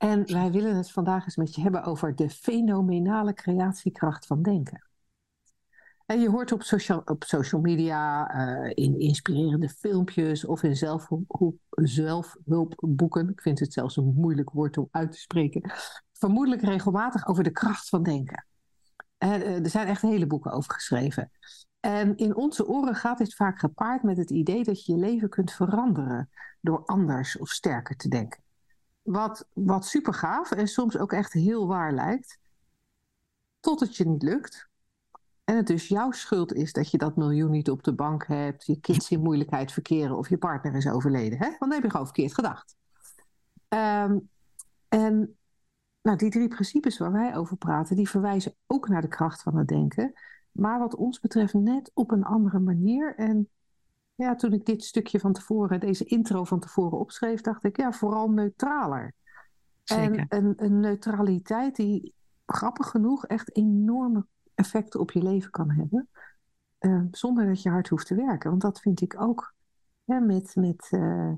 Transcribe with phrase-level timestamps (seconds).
[0.00, 4.88] En wij willen het vandaag eens met je hebben over de fenomenale creatiekracht van denken.
[6.06, 11.58] En je hoort op social, op social media, uh, in inspirerende filmpjes of in zelfhulp,
[11.70, 15.72] zelfhulpboeken, ik vind het zelfs een moeilijk woord om uit te spreken,
[16.12, 18.46] vermoedelijk regelmatig over de kracht van denken.
[19.18, 21.30] En, uh, er zijn echt hele boeken over geschreven.
[21.80, 25.28] En in onze oren gaat dit vaak gepaard met het idee dat je je leven
[25.28, 26.30] kunt veranderen
[26.60, 28.42] door anders of sterker te denken.
[29.10, 32.38] Wat, wat super gaaf en soms ook echt heel waar lijkt.
[33.60, 34.68] Tot het je niet lukt.
[35.44, 38.66] En het dus jouw schuld is dat je dat miljoen niet op de bank hebt,
[38.66, 41.38] je kids in moeilijkheid verkeren of je partner is overleden.
[41.38, 41.46] Hè?
[41.46, 42.76] Want dan heb je gewoon verkeerd gedacht.
[43.68, 44.30] Um,
[44.88, 45.38] en
[46.02, 49.56] nou, die drie principes waar wij over praten, die verwijzen ook naar de kracht van
[49.56, 50.12] het denken.
[50.52, 53.14] Maar wat ons betreft net op een andere manier.
[53.16, 53.48] En
[54.20, 57.92] ja, toen ik dit stukje van tevoren, deze intro van tevoren opschreef, dacht ik, ja,
[57.92, 59.14] vooral neutraler.
[59.82, 60.26] Zeker.
[60.28, 62.14] En een, een neutraliteit die,
[62.46, 66.08] grappig genoeg, echt enorme effecten op je leven kan hebben.
[66.80, 68.50] Uh, zonder dat je hard hoeft te werken.
[68.50, 69.54] Want dat vind ik ook
[70.04, 71.32] hè, met, met, uh,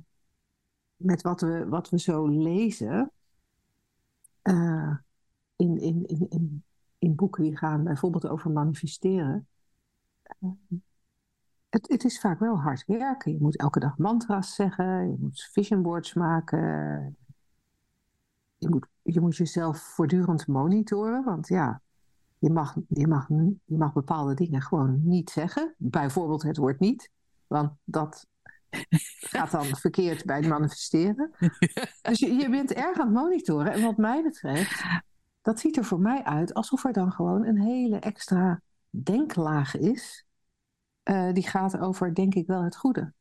[0.96, 3.12] met wat, we, wat we zo lezen.
[4.42, 4.96] Uh,
[5.56, 6.64] in, in, in, in,
[6.98, 9.46] in boeken die gaan bijvoorbeeld over manifesteren
[11.72, 13.32] het, het, is vaak wel hard werken.
[13.32, 17.16] Je moet elke dag mantra's zeggen, je moet vision boards maken.
[18.56, 21.80] Je moet, je moet jezelf voortdurend monitoren, want ja,
[22.38, 23.28] je mag, je, mag,
[23.64, 25.74] je mag bepaalde dingen gewoon niet zeggen.
[25.78, 27.10] Bijvoorbeeld het woord niet,
[27.46, 28.26] want dat
[29.20, 31.30] gaat dan verkeerd bij het manifesteren.
[32.02, 33.72] Dus je, je bent erg aan het monitoren.
[33.72, 34.84] En wat mij betreft,
[35.42, 38.60] dat ziet er voor mij uit alsof er dan gewoon een hele extra
[38.90, 40.26] denklaag is
[41.04, 43.12] uh, die gaat over, denk ik wel, het goede.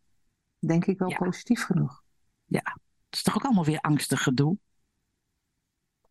[0.60, 1.18] Denk ik wel ja.
[1.18, 2.04] positief genoeg.
[2.46, 4.58] Ja, het is toch ook allemaal weer angstig gedoe?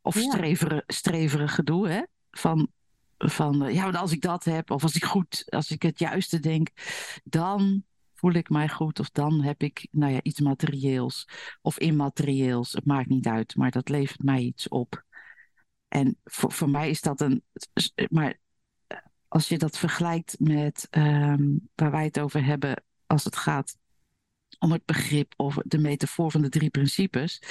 [0.03, 0.21] Of ja.
[0.21, 2.03] streverig, streverig gedoe, hè?
[2.31, 2.69] Van,
[3.19, 6.41] van uh, ja, als ik dat heb, of als ik goed, als ik het juiste
[6.41, 6.69] denk,
[7.25, 9.01] dan voel ik mij goed.
[9.01, 11.29] Of dan heb ik, nou ja, iets materieels
[11.63, 12.73] of immaterieels.
[12.73, 15.05] Het maakt niet uit, maar dat levert mij iets op.
[15.89, 17.45] En voor, voor mij is dat een.
[18.09, 18.39] Maar
[19.31, 23.77] als je dat vergelijkt met um, waar wij het over hebben als het gaat
[24.59, 27.43] om het begrip of de metafoor van de drie principes,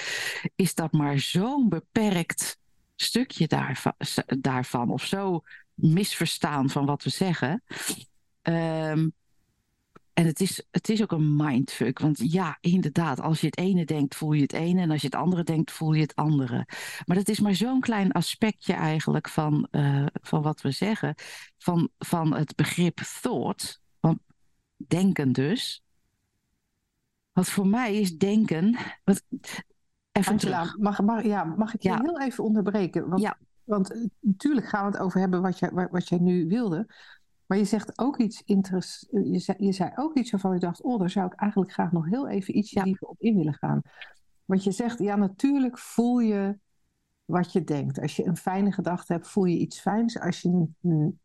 [0.56, 2.60] is dat maar zo'n beperkt
[2.96, 3.94] stukje daarvan,
[4.26, 5.42] daarvan of zo
[5.74, 7.64] misverstaan van wat we zeggen.
[8.42, 9.14] Um,
[10.20, 12.00] en het is, het is ook een mindfuck.
[12.00, 14.82] Want ja, inderdaad, als je het ene denkt, voel je het ene.
[14.82, 16.68] En als je het andere denkt, voel je het andere.
[17.06, 21.16] Maar dat is maar zo'n klein aspectje eigenlijk van, uh, van wat we zeggen.
[21.58, 23.82] Van, van het begrip thought.
[24.02, 24.20] Van
[24.88, 25.84] denken dus.
[27.32, 28.78] Wat voor mij is denken.
[29.04, 29.24] Wat,
[30.12, 32.02] even Angela, mag, mag, ja, mag ik je ja.
[32.02, 33.10] heel even onderbreken?
[33.10, 33.38] Want, ja.
[33.64, 36.88] want natuurlijk gaan we het over hebben wat, je, wat jij nu wilde.
[37.50, 39.08] Maar je zegt ook iets interessants.
[39.32, 41.92] Je, zei, je zei ook iets waarvan ik dacht: oh, daar zou ik eigenlijk graag
[41.92, 43.82] nog heel even ietsje dieper op in willen gaan.
[44.46, 46.58] Want je zegt: ja, natuurlijk voel je
[47.26, 48.00] wat je denkt.
[48.00, 50.20] Als je een fijne gedachte hebt, voel je iets fijns.
[50.20, 51.20] Als je een, een,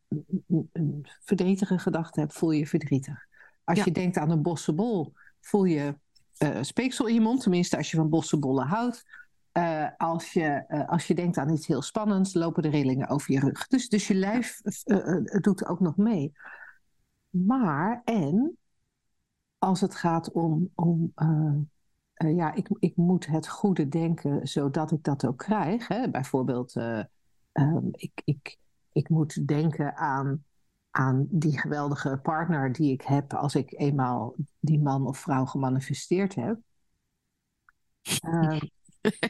[0.49, 3.27] een, een verdrietige gedachte hebt, voel je verdrietig.
[3.65, 3.85] Als ja.
[3.85, 5.99] je denkt aan een bossenbol, voel je
[6.39, 7.41] uh, speeksel in je mond.
[7.41, 9.05] Tenminste, als je van bossenbollen houdt.
[9.59, 13.33] Uh, als, je, uh, als je denkt aan iets heel spannends, lopen de rillingen over
[13.33, 13.67] je rug.
[13.67, 16.33] Dus, dus je lijf uh, doet ook nog mee.
[17.31, 18.59] Maar, en
[19.59, 21.13] als het gaat om, om
[22.15, 25.89] ja, ik, ik moet het goede denken zodat ik dat ook krijg.
[25.89, 26.11] Hè?
[26.11, 26.75] Bijvoorbeeld,
[27.53, 28.57] um, ik, ik,
[28.93, 30.45] ik moet denken aan,
[30.91, 36.35] aan die geweldige partner die ik heb als ik eenmaal die man of vrouw gemanifesteerd
[36.35, 36.59] heb.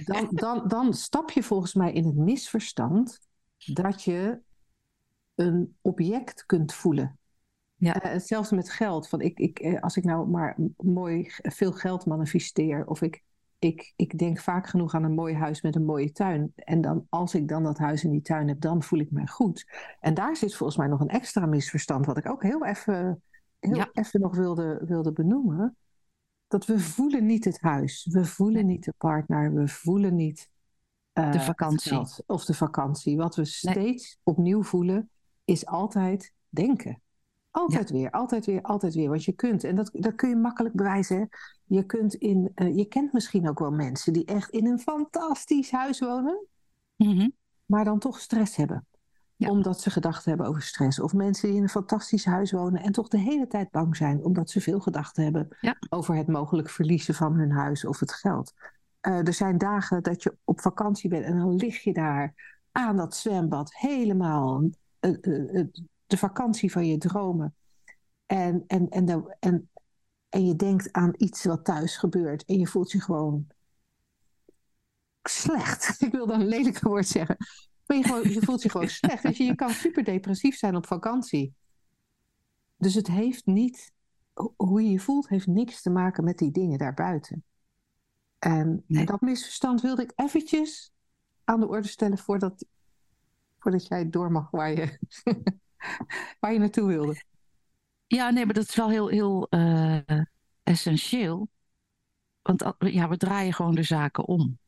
[0.05, 3.21] Dan, dan, dan stap je volgens mij in het misverstand
[3.57, 4.41] dat je
[5.35, 7.19] een object kunt voelen.
[7.75, 8.05] Ja.
[8.05, 9.09] Uh, hetzelfde met geld.
[9.09, 13.23] Van ik, ik, eh, als ik nou maar mooi veel geld manifesteer, of ik,
[13.59, 16.53] ik, ik denk vaak genoeg aan een mooi huis met een mooie tuin.
[16.57, 19.27] En dan, als ik dan dat huis en die tuin heb, dan voel ik mij
[19.27, 19.67] goed.
[20.01, 23.23] En daar zit volgens mij nog een extra misverstand, wat ik ook heel even,
[23.59, 23.89] heel ja.
[23.93, 25.77] even nog wilde, wilde benoemen
[26.49, 30.51] dat we voelen niet het huis, we voelen niet de partner, we voelen niet
[31.19, 32.01] uh, de vakantie.
[32.27, 33.17] of de vakantie.
[33.17, 35.11] Wat we steeds opnieuw voelen,
[35.45, 37.03] is altijd denken.
[37.51, 39.09] Altijd weer, altijd weer, altijd weer.
[39.09, 41.17] Want je kunt, en dat, dat kun je makkelijk bewijzen.
[41.17, 41.25] Hè?
[41.65, 45.71] Je, kunt in, uh, je kent misschien ook wel mensen die echt in een fantastisch
[45.71, 46.47] huis wonen,
[46.97, 47.33] mm-hmm.
[47.67, 48.87] maar dan toch stress hebben.
[49.45, 49.51] Ja.
[49.51, 51.01] Omdat ze gedachten hebben over stress.
[51.01, 54.25] Of mensen die in een fantastisch huis wonen en toch de hele tijd bang zijn,
[54.25, 55.77] omdat ze veel gedachten hebben ja.
[55.89, 58.53] over het mogelijk verliezen van hun huis of het geld.
[59.03, 62.35] Uh, er zijn dagen dat je op vakantie bent en dan lig je daar
[62.73, 64.63] aan dat zwembad, helemaal
[65.01, 65.65] uh, uh,
[66.07, 67.55] de vakantie van je dromen.
[68.27, 69.71] En, en, en, de, en,
[70.29, 73.47] en je denkt aan iets wat thuis gebeurt en je voelt je gewoon
[75.23, 75.95] slecht.
[76.07, 77.37] Ik wil dan een lelijk woord zeggen.
[77.87, 79.23] Je, gewoon, je voelt je gewoon slecht.
[79.23, 81.55] Dus je, je kan super depressief zijn op vakantie.
[82.77, 83.93] Dus het heeft niet,
[84.57, 87.45] hoe je je voelt, heeft niks te maken met die dingen daarbuiten.
[88.39, 89.01] En, Nee.
[89.01, 90.93] en dat misverstand wilde ik eventjes
[91.45, 92.67] aan de orde stellen voordat,
[93.59, 94.99] voordat jij door mag waar je,
[96.41, 97.23] waar je naartoe wilde.
[98.07, 100.21] Ja, nee, maar dat is wel heel, heel eh,
[100.63, 101.49] essentieel.
[102.43, 104.59] Want ja, we draaien gewoon de zaken om.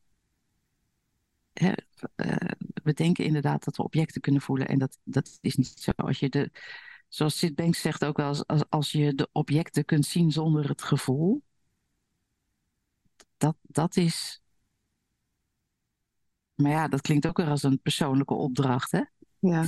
[1.53, 1.73] Hè,
[2.15, 2.51] eh,
[2.87, 5.91] we denken inderdaad dat we objecten kunnen voelen en dat, dat is niet zo.
[5.95, 6.51] Als je de,
[7.07, 10.81] zoals Sid Banks zegt ook wel, als, als je de objecten kunt zien zonder het
[10.81, 11.41] gevoel,
[13.37, 14.41] dat, dat is.
[16.55, 19.01] Maar ja, dat klinkt ook weer als een persoonlijke opdracht, hè?
[19.39, 19.65] Ja.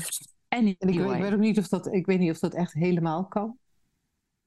[0.47, 1.15] En ik, weet- Anyway.
[1.15, 3.57] ik weet ook niet of dat, ik weet niet of dat echt helemaal kan.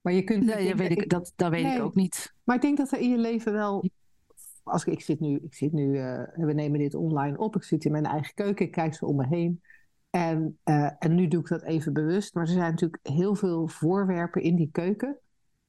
[0.01, 0.45] Maar je kunt.
[0.45, 1.77] Nee, dat weet ik, dat, dat weet Nee.
[1.77, 2.35] ik ook niet.
[2.45, 3.91] Maar ik denk dat er in je leven wel.
[4.63, 7.57] Als ik, ik zit nu, ik zit nu eh, we nemen dit online op.
[7.57, 9.63] Ik zit in mijn eigen keuken, ik kijk zo om me heen.
[10.11, 12.35] En, eh, en nu doe ik dat even bewust.
[12.35, 15.19] Maar er zijn natuurlijk heel veel voorwerpen in die keuken.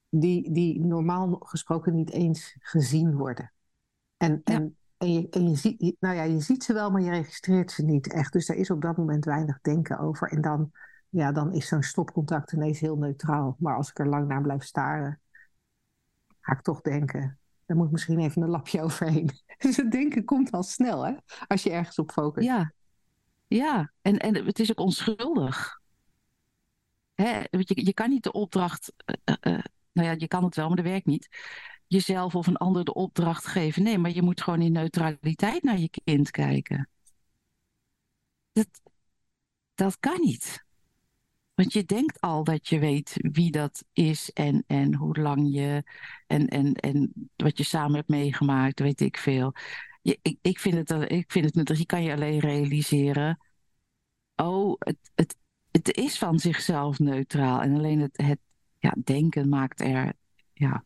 [0.10, 3.54] die, die normaal gesproken niet eens gezien worden.
[4.18, 4.54] En, Ja.
[4.56, 7.72] en, en, je, en je, ziet, nou ja, je ziet ze wel, maar je registreert
[7.72, 8.34] ze niet echt.
[8.34, 10.28] Dus daar is op dat moment weinig denken over.
[10.32, 10.72] En dan,
[11.10, 13.56] ja, dan is zo'n stopcontact ineens heel neutraal.
[13.60, 15.22] Maar als ik er lang naar blijf staren,
[16.40, 17.40] ga ik toch denken.
[17.74, 19.30] Er moet misschien even een lapje overheen.
[19.58, 21.14] Dus het denken komt al snel, hè?
[21.48, 22.48] Als je ergens op focust.
[22.48, 22.74] Ja,
[23.48, 23.92] ja.
[24.02, 25.82] En, en het is ook onschuldig.
[27.14, 27.40] Hè?
[27.40, 30.68] Je, je kan niet de opdracht, eh, eh, eh, nou ja, je kan het wel,
[30.68, 31.28] maar dat werkt niet.
[31.88, 33.84] Jezelf of een ander de opdracht geven.
[33.84, 36.90] Nee, maar je moet gewoon in neutraliteit naar je kind kijken.
[38.52, 38.68] Dat,
[39.76, 40.66] dat kan niet.
[41.56, 45.84] Want je denkt al dat je weet wie dat is en, en hoe lang je
[46.28, 49.54] en, en, en wat je samen hebt meegemaakt, weet ik veel.
[50.02, 51.78] Je, ik, ik vind het, ik vind het nuttig.
[51.78, 53.40] Je kan je alleen realiseren.
[54.36, 55.36] Oh, het, het,
[55.72, 57.62] het is van zichzelf neutraal.
[57.62, 58.40] En alleen het, het
[58.80, 60.14] ja, denken maakt er,
[60.54, 60.84] ja,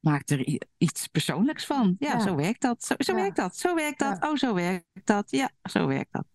[0.00, 1.96] maakt er iets persoonlijks van.
[1.98, 2.20] Ja, Ja.
[2.20, 2.84] zo werkt dat.
[2.84, 3.20] Zo, zo Ja.
[3.20, 3.56] werkt dat.
[3.56, 4.24] Zo werkt dat.
[4.24, 5.30] Oh, zo werkt dat.
[5.30, 6.26] Ja, zo werkt dat.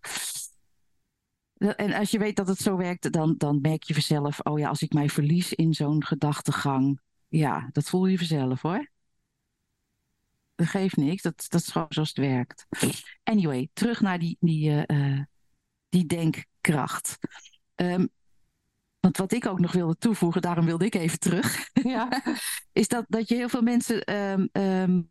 [1.58, 4.68] En als je weet dat het zo werkt, dan, dan merk je vanzelf, oh ja,
[4.68, 8.90] als ik mij verlies in zo'n gedachtegang, ja, dat voel je vanzelf hoor.
[10.56, 12.66] Dat geeft niks, dat, dat is gewoon zoals het werkt.
[13.24, 15.24] Anyway, terug naar die, die, eh, eh,
[15.90, 17.18] die denkkracht.
[17.76, 18.06] Ehm,
[19.00, 22.24] want wat ik ook nog wilde toevoegen, daarom wilde ik even terug, Ja.
[22.72, 25.02] is dat, dat je heel veel mensen, ehm,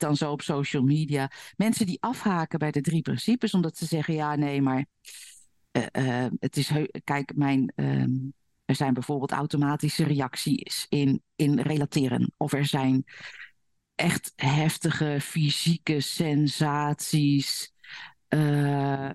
[0.00, 4.14] dan zo op social media, mensen die afhaken bij de drie principes, omdat ze zeggen,
[4.14, 4.86] ja, nee, maar
[5.70, 6.72] eh, eh, het is,
[7.04, 8.10] kijk, mijn, ehm,
[8.64, 13.04] er zijn bijvoorbeeld automatische reacties in, in relateren, of er zijn
[13.94, 17.72] echt heftige fysieke sensaties.
[18.28, 19.10] eh,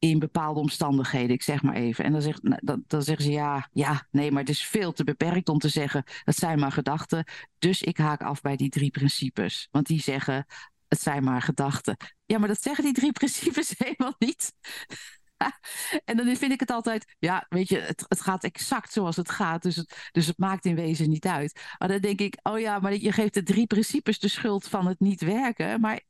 [0.00, 2.04] in bepaalde omstandigheden, ik zeg maar even.
[2.04, 4.92] En dan, zegt, nou, dan, dan zeggen ze ja, ja, nee, maar het is veel
[4.92, 7.24] te beperkt om te zeggen, het zijn maar gedachten.
[7.58, 9.68] Dus ik haak af bij die drie principes.
[9.70, 10.46] Want die zeggen,
[10.88, 11.96] het zijn maar gedachten.
[12.26, 14.52] Ja, maar dat zeggen die drie principes helemaal niet.
[16.04, 19.30] en dan vind ik het altijd, ja, weet je, het, het gaat exact zoals het
[19.30, 19.62] gaat.
[19.62, 21.60] Dus het, dus het maakt in wezen niet uit.
[21.78, 24.86] Maar dan denk ik, oh ja, maar je geeft de drie principes de schuld van
[24.86, 25.80] het niet werken.
[25.80, 26.00] Maar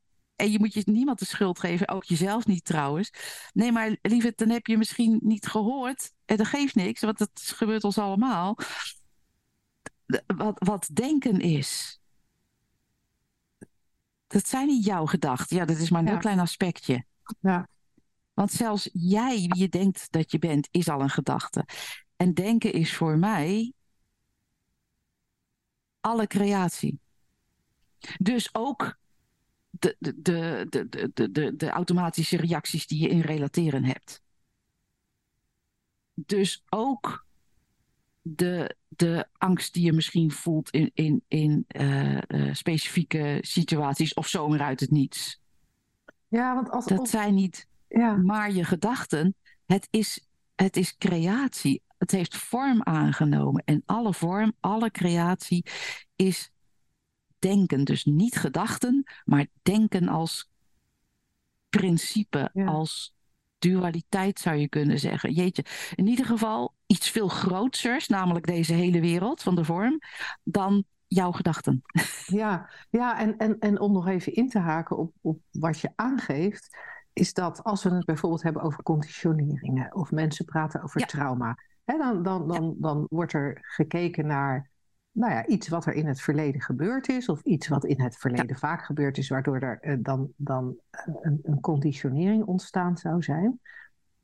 [0.41, 3.11] en je moet je niemand de schuld geven, ook jezelf niet trouwens.
[3.53, 6.13] Nee, maar lieverd, dan heb je misschien niet gehoord.
[6.25, 8.57] En dat geeft niks, want het gebeurt ons allemaal.
[10.35, 11.99] Wat, wat denken is.
[14.27, 15.57] Dat zijn niet jouw gedachten.
[15.57, 16.11] Ja, dat is maar een Ja.
[16.11, 17.05] heel klein aspectje.
[17.39, 17.67] Ja.
[18.33, 21.65] Want zelfs jij, wie je denkt dat je bent, is al een gedachte.
[22.15, 23.73] En denken is voor mij
[25.99, 26.99] alle creatie.
[28.17, 28.99] Dus ook
[29.81, 34.21] de, de, de, de, de, de, automatische reacties die je in relateren hebt.
[36.13, 37.25] Dus ook
[38.21, 44.27] de, de angst die je misschien voelt in, in, in uh, uh, specifieke situaties of
[44.27, 45.41] zomaar uit het niets.
[46.27, 48.15] Ja, want als, dat of, zijn niet ja.
[48.15, 49.35] maar je gedachten.
[49.65, 51.81] Het is, het is creatie.
[51.97, 53.63] Het heeft vorm aangenomen.
[53.65, 55.65] En alle vorm, alle creatie
[56.15, 56.50] is
[57.41, 57.83] denken.
[57.83, 60.49] Dus niet gedachten, maar denken als
[61.69, 62.65] principe, Ja.
[62.65, 63.13] als
[63.59, 65.33] dualiteit zou je kunnen zeggen.
[65.33, 69.99] Jeetje, in ieder geval iets veel groters, namelijk deze hele wereld van de vorm,
[70.43, 71.81] dan jouw gedachten.
[72.25, 75.91] Ja, ja en, en, en om nog even in te haken op, op wat je
[75.95, 76.77] aangeeft,
[77.13, 81.05] is dat als we het bijvoorbeeld hebben over conditioneringen of mensen praten over Ja.
[81.05, 84.70] trauma, hè, dan, dan, dan, dan wordt er gekeken naar
[85.11, 88.17] nou ja, iets wat er in het verleden gebeurd is, of iets wat in het
[88.17, 93.23] verleden vaak gebeurd is, waardoor er eh, dan, dan eh, een, een conditionering ontstaan zou
[93.23, 93.59] zijn.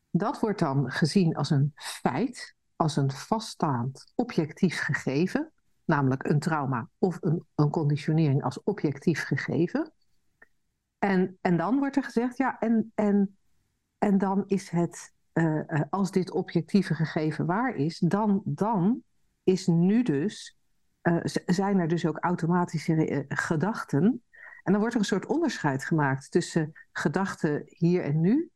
[0.09, 5.51] Dat wordt dan gezien als een feit, als een vaststaand objectief gegeven
[5.87, 9.91] namelijk een trauma of een, een conditionering als objectief gegeven.
[10.99, 13.37] En, en dan wordt er gezegd, ja, en, en,
[13.97, 19.03] en dan is het, eh, als dit objectieve gegeven waar is, dan, dan
[19.43, 20.56] is nu dus,
[21.07, 24.23] eh, zijn er dus ook automatische eh, gedachten.
[24.63, 28.51] En dan wordt er een soort onderscheid gemaakt tussen gedachten hier en nu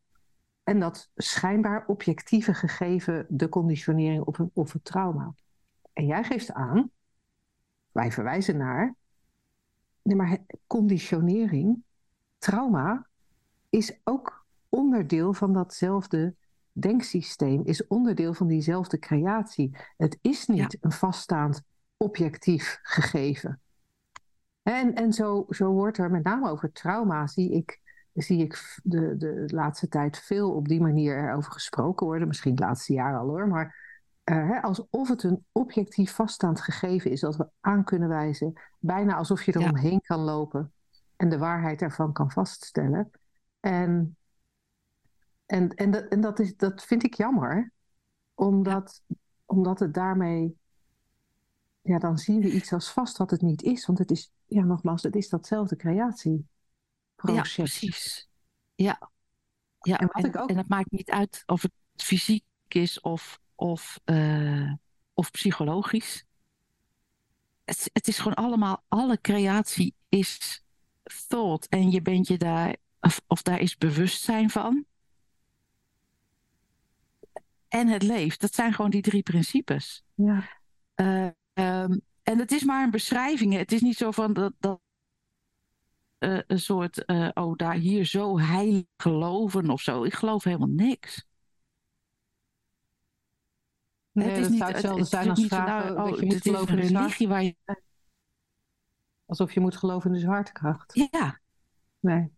[0.64, 5.34] en dat schijnbaar objectieve gegeven, de conditionering of, een, of het trauma.
[5.94, 6.92] En jij geeft aan,
[7.92, 8.96] wij verwijzen naar.
[10.02, 11.84] Nee, maar conditionering,
[12.38, 13.08] trauma,
[13.70, 16.36] is ook onderdeel van datzelfde
[16.72, 19.78] denksysteem, is onderdeel van diezelfde creatie.
[19.98, 21.64] Het is niet een vaststaand
[22.02, 23.60] objectief gegeven.
[24.64, 27.80] En, en zo, zo wordt er met name over trauma, zie ik,
[28.14, 32.28] zie ik de, de laatste tijd veel op die manier erover gesproken worden.
[32.28, 33.76] Misschien het laatste jaar al hoor, maar
[34.24, 38.54] eh, hè, alsof het een objectief vaststaand gegeven is dat we aan kunnen wijzen.
[38.80, 39.70] Bijna alsof je er Ja.
[39.70, 40.72] omheen kan lopen
[41.16, 43.12] en de waarheid ervan kan vaststellen.
[43.60, 44.18] En,
[45.46, 47.72] en, en, dat, en dat, is, dat vind ik jammer,
[48.34, 49.02] omdat,
[49.46, 50.60] omdat het daarmee.
[51.82, 53.86] Ja, dan zien we iets als vast wat het niet is.
[53.86, 57.56] Want het is, ja, nogmaals, het is datzelfde creatieproces.
[57.56, 58.30] Ja, precies.
[58.76, 59.10] Ja.
[59.80, 59.98] ja.
[59.98, 63.40] En wat En, ik ook- en het maakt niet uit of het fysiek is of,
[63.56, 64.74] of, eh,
[65.14, 66.26] of psychologisch.
[67.64, 70.64] Het, het is gewoon allemaal, alle creatie is
[71.28, 71.68] thought.
[71.68, 74.86] En je bent je daar, of, of daar is bewustzijn van.
[77.68, 78.42] En het leeft.
[78.42, 80.04] Dat zijn gewoon die drie principes.
[80.14, 80.60] Ja.
[80.94, 81.28] Eh,
[81.62, 83.54] ehm, en het is maar een beschrijving.
[83.54, 83.58] hè.
[83.58, 84.82] Het is niet zo van dat, dat
[86.18, 90.04] eh, een soort, eh, oh, daar hier zo heilig geloven of zo.
[90.04, 91.30] Ik geloof helemaal niks.
[94.12, 96.26] Nee, het is niet, zou hetzelfde het zijn is als vragen nou, dat oh, je
[96.26, 97.56] moet geloven in religie waar je...
[99.26, 101.08] Alsof je moet geloven in de zwaartekracht.
[101.12, 101.40] Ja,
[102.00, 102.32] Nee.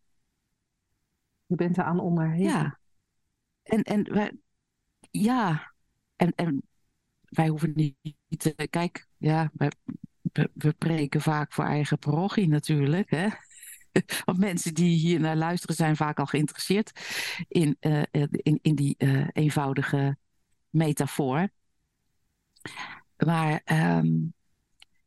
[1.45, 2.51] Je bent eraan onderhevig.
[2.51, 2.79] ja.
[3.63, 4.37] En, en wij,
[5.11, 5.73] ja,
[6.15, 6.63] en, en
[7.33, 8.67] wij hoeven niet te...
[8.69, 9.71] Kijk, ja, we,
[10.53, 13.27] we preken vaak voor eigen parochie natuurlijk, hè.
[14.25, 16.91] Want mensen die hier naar luisteren zijn vaak al geïnteresseerd
[17.47, 20.17] in, eh, eh, in, in die eh, eenvoudige
[20.69, 21.49] metafoor.
[23.17, 24.09] Maar ehm,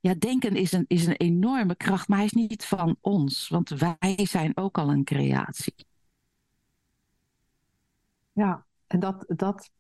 [0.01, 3.69] ja, denken is een, is een enorme kracht, maar hij is niet van ons, want
[3.69, 5.75] wij zijn ook al een creatie.
[8.33, 9.71] Ja, en dat, dat,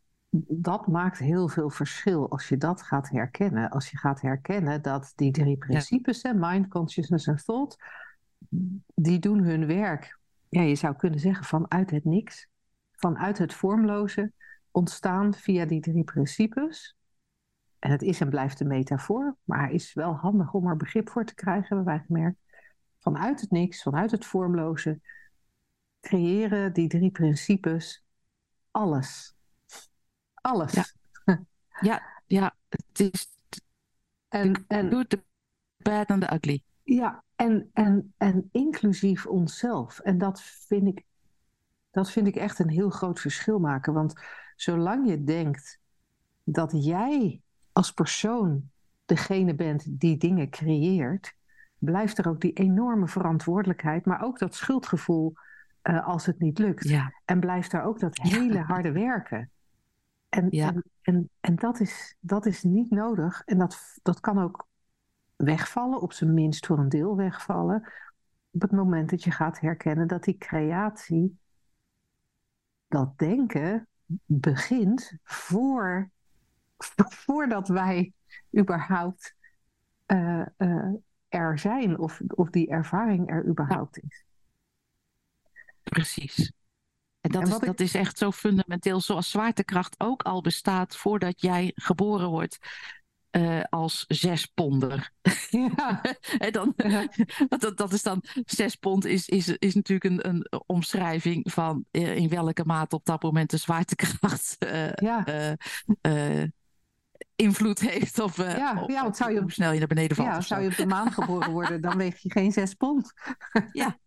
[0.48, 3.70] dat maakt heel veel verschil als je dat gaat herkennen.
[3.70, 7.76] Als je gaat herkennen dat die drie principes, hè, mind, consciousness en thought,
[8.94, 10.18] die doen hun werk.
[10.48, 12.48] Ja, je zou kunnen zeggen vanuit het niks,
[12.92, 14.32] vanuit het vormloze,
[14.70, 16.96] ontstaan via die drie principes.
[17.78, 21.24] En het is en blijft een metafoor, maar is wel handig om er begrip voor
[21.24, 22.38] te krijgen, hebben wij gemerkt.
[22.98, 25.00] Vanuit het niks, vanuit het vormloze,
[26.00, 28.04] creëren die drie principes
[28.70, 29.35] alles.
[30.46, 30.72] Alles.
[30.72, 30.84] Ja.
[31.80, 33.28] Ja, ja, het is
[34.28, 35.24] En, en, good, the
[35.76, 36.62] bad and the ugly.
[36.82, 39.98] ja, en, en, en inclusief onszelf.
[39.98, 41.04] En dat vind, ik,
[41.90, 43.92] dat vind ik echt een heel groot verschil maken.
[43.92, 44.14] Want
[44.56, 45.80] zolang je denkt
[46.44, 47.40] dat jij
[47.72, 48.70] als persoon
[49.04, 51.34] degene bent die dingen creëert,
[51.78, 55.34] blijft er ook die enorme verantwoordelijkheid, maar ook dat schuldgevoel
[55.82, 56.88] eh, als het niet lukt.
[56.88, 59.50] Ja, En blijft daar ook dat hele harde werken.
[60.36, 60.68] En, Ja.
[60.68, 63.42] en, en, en dat, is, dat is niet nodig.
[63.44, 64.66] En dat, dat kan ook
[65.36, 67.92] wegvallen, op zijn minst voor een deel wegvallen.
[68.50, 71.38] Op het moment dat je gaat herkennen dat die creatie,
[72.88, 73.88] dat denken,
[74.24, 76.10] begint voor
[77.24, 78.12] voordat wij
[78.58, 79.34] überhaupt
[80.06, 80.92] uh, uh,
[81.28, 84.24] er zijn of, of die ervaring er überhaupt is.
[85.82, 86.52] Precies.
[87.26, 87.64] En dat, is, ik...
[87.64, 92.58] dat is echt zo fundamenteel, zoals zwaartekracht ook al bestaat voordat jij geboren wordt.
[93.30, 95.10] Uh, als zesponder.
[95.50, 96.02] Ja.
[96.38, 97.06] en dan, ja.
[97.58, 102.16] dat, dat is dan zes pond is, is, is natuurlijk een, een omschrijving van uh,
[102.16, 105.24] in welke mate op dat moment de zwaartekracht uh, ja.
[107.36, 108.18] invloed heeft.
[108.18, 110.28] Of, ja, op, ja, want zou je, hoe snel je naar beneden valt.
[110.28, 113.12] Ja, zou je op de maan geboren worden, dan weeg je geen zes pond.
[113.72, 113.98] ja,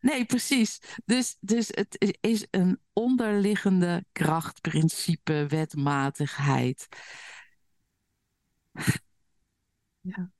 [0.00, 0.80] Nee, precies.
[1.04, 6.88] Dus, dus het is een onderliggende krachtprincipe, wetmatigheid.
[10.00, 10.30] Ja.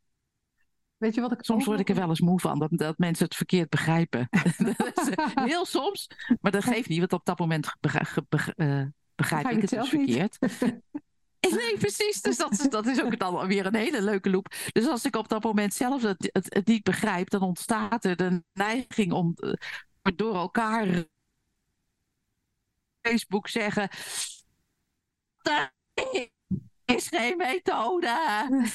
[0.97, 3.25] Weet je wat ik soms word ik er wel eens moe van, dat, dat mensen
[3.25, 4.29] het verkeerd begrijpen.
[5.51, 8.27] Heel soms, maar dat geeft niet, want op dat moment begrijp,
[8.57, 10.39] uh, begrijp ik het dus verkeerd.
[11.51, 12.21] Nee, precies.
[12.21, 14.55] Dus dat, dat is ook dan weer een hele leuke loop.
[14.73, 18.43] Dus als ik op dat moment zelf het, het, niet begrijp, dan ontstaat er de
[18.53, 19.53] neiging om uh,
[20.17, 21.05] door elkaar
[23.01, 23.89] Facebook zeggen.
[26.95, 28.09] Is geen methode.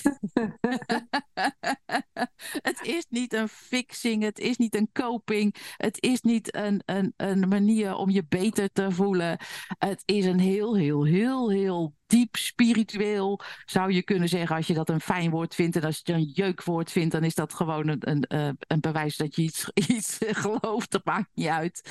[2.69, 7.13] het is niet een fixing, het is niet een coping, het is niet een, een,
[7.17, 9.38] een manier om je beter te voelen.
[9.77, 14.74] Het is een heel, heel, heel, heel diep spiritueel, zou je kunnen zeggen, als je
[14.74, 15.75] dat een fijn woord vindt.
[15.75, 18.79] En als je het een jeukwoord vindt, dan is dat gewoon een, een, eh, een
[18.79, 20.91] bewijs dat je iets, iets gelooft.
[20.91, 21.81] Dat maakt niet uit.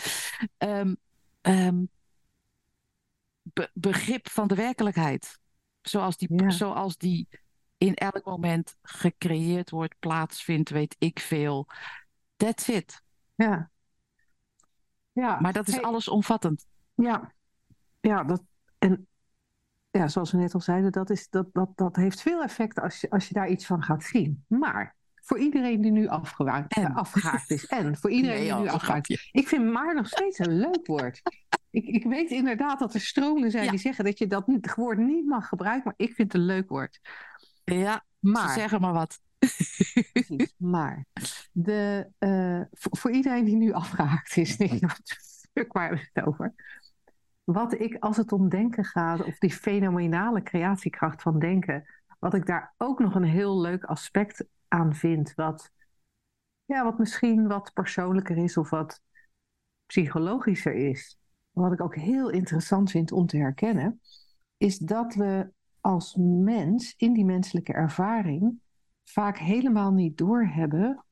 [0.58, 0.96] Um,
[1.42, 1.88] um,
[3.42, 5.42] be begrip van de werkelijkheid.
[5.88, 6.50] Zoals die, ja.
[6.50, 7.28] zoals die
[7.76, 11.66] in elk moment gecreëerd wordt, plaatsvindt, weet ik veel.
[12.36, 13.02] That's it.
[13.34, 13.70] Ja.
[15.12, 15.40] ja.
[15.40, 15.82] Maar dat is hey.
[15.82, 16.66] allesomvattend.
[16.94, 17.32] Ja.
[18.00, 18.42] Ja, dat,
[18.78, 19.08] en
[19.90, 23.00] ja, zoals we net al zeiden, dat, is, dat, dat, dat heeft veel effect als
[23.00, 24.44] je, als je daar iets van gaat zien.
[24.48, 27.66] Maar voor iedereen die nu afgehaakt, afgehaakt is.
[27.66, 29.28] En voor iedereen nee, die nu afgehaakt is.
[29.32, 31.22] Ik vind maar nog steeds een leuk woord.
[31.74, 33.70] Ik, ik weet inderdaad dat er stromen zijn ja.
[33.70, 36.68] die zeggen dat je dat woord niet mag gebruiken, maar ik vind het een leuk
[36.68, 37.00] woord.
[37.64, 38.48] Ja, maar.
[38.48, 39.20] Ze zeggen maar wat.
[39.38, 41.06] Precies, maar
[41.52, 45.18] de, uh, voor, voor, iedereen die nu afgehaakt is, denk ik, wat
[45.72, 46.54] waar we het over?
[47.44, 51.84] Wat ik, als het om denken gaat, of die fenomenale creatiekracht van denken,
[52.18, 55.70] wat ik daar ook nog een heel leuk aspect aan vind, wat,
[56.64, 59.00] ja, wat misschien wat persoonlijker is of wat
[59.86, 61.18] psychologischer is,
[61.54, 64.00] wat ik ook heel interessant vind om te herkennen,
[64.56, 68.60] is dat we als mens in die menselijke ervaring
[69.04, 71.04] vaak helemaal niet doorhebben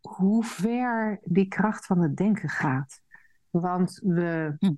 [0.00, 3.00] hoe ver die kracht van het denken gaat.
[3.50, 4.74] Want we, hm.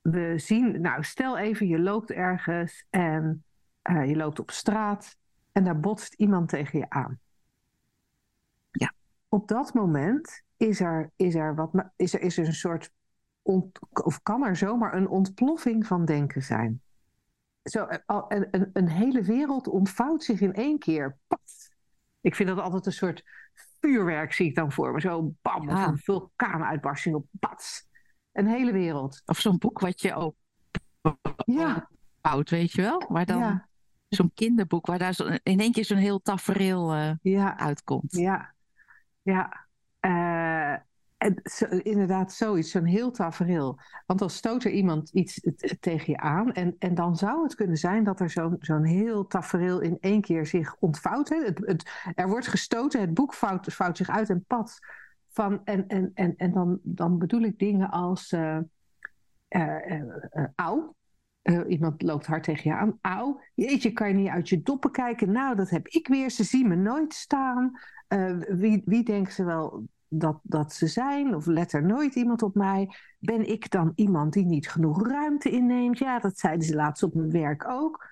[0.00, 3.44] we zien, nou stel even, je loopt ergens en
[3.90, 5.16] uh, je loopt op straat
[5.52, 7.20] en daar botst iemand tegen je aan.
[8.70, 8.92] Ja.
[9.28, 12.92] Op dat moment is er, is er, wat, is er, is er een soort
[13.44, 16.82] ont, of kan er zomaar een ontploffing van denken zijn.
[17.62, 21.18] Zo, eh, een, een, een hele wereld ontvouwt zich in één keer.
[21.26, 21.72] Pat.
[22.20, 23.24] Ik vind dat altijd een soort
[23.80, 25.00] vuurwerk, zie ik dan voor me.
[25.00, 25.86] Zo bam, ja.
[25.86, 27.86] een vulkaanuitbarsting op pats.
[28.32, 29.22] Een hele wereld.
[29.26, 30.36] Of zo'n boek wat je ook
[31.46, 31.88] ja.
[32.20, 33.04] bouwt, weet je wel?
[33.08, 33.68] Waar dan ja.
[34.08, 37.58] zo'n kinderboek, waar daar zo, in één keer zo'n heel tafereel uh, ja.
[37.58, 38.12] uitkomt.
[38.12, 38.54] Ja,
[39.22, 39.63] ja.
[41.82, 43.78] Inderdaad, zoiets, zo'n heel tafereel.
[44.06, 45.40] Want dan stoot er iemand iets
[45.80, 46.52] tegen je aan.
[46.52, 50.46] En, en dan zou het kunnen zijn dat er zo'n heel tafereel in één keer
[50.46, 51.28] zich ontvouwt.
[51.28, 54.78] Het, het, er wordt gestoten, het boek vouwt, zich uit en pad.
[55.28, 58.58] Van, en en, en, en dan, dan bedoel ik dingen als uh,
[59.48, 60.02] uh,
[60.54, 60.94] auw.
[61.68, 62.98] iemand loopt hard tegen je aan.
[63.00, 65.32] Auw, jeetje, kan je niet uit je doppen kijken?
[65.32, 66.30] Nou, dat heb ik weer.
[66.30, 67.78] Ze zien me nooit staan.
[68.48, 69.86] wie, wie denkt ze wel
[70.18, 71.34] dat, dat ze zijn?
[71.34, 72.94] Of let er nooit iemand op mij?
[73.18, 75.98] Ben ik dan iemand die niet genoeg ruimte inneemt?
[75.98, 78.06] Ja, dat zeiden ze laatst op mijn werk ook.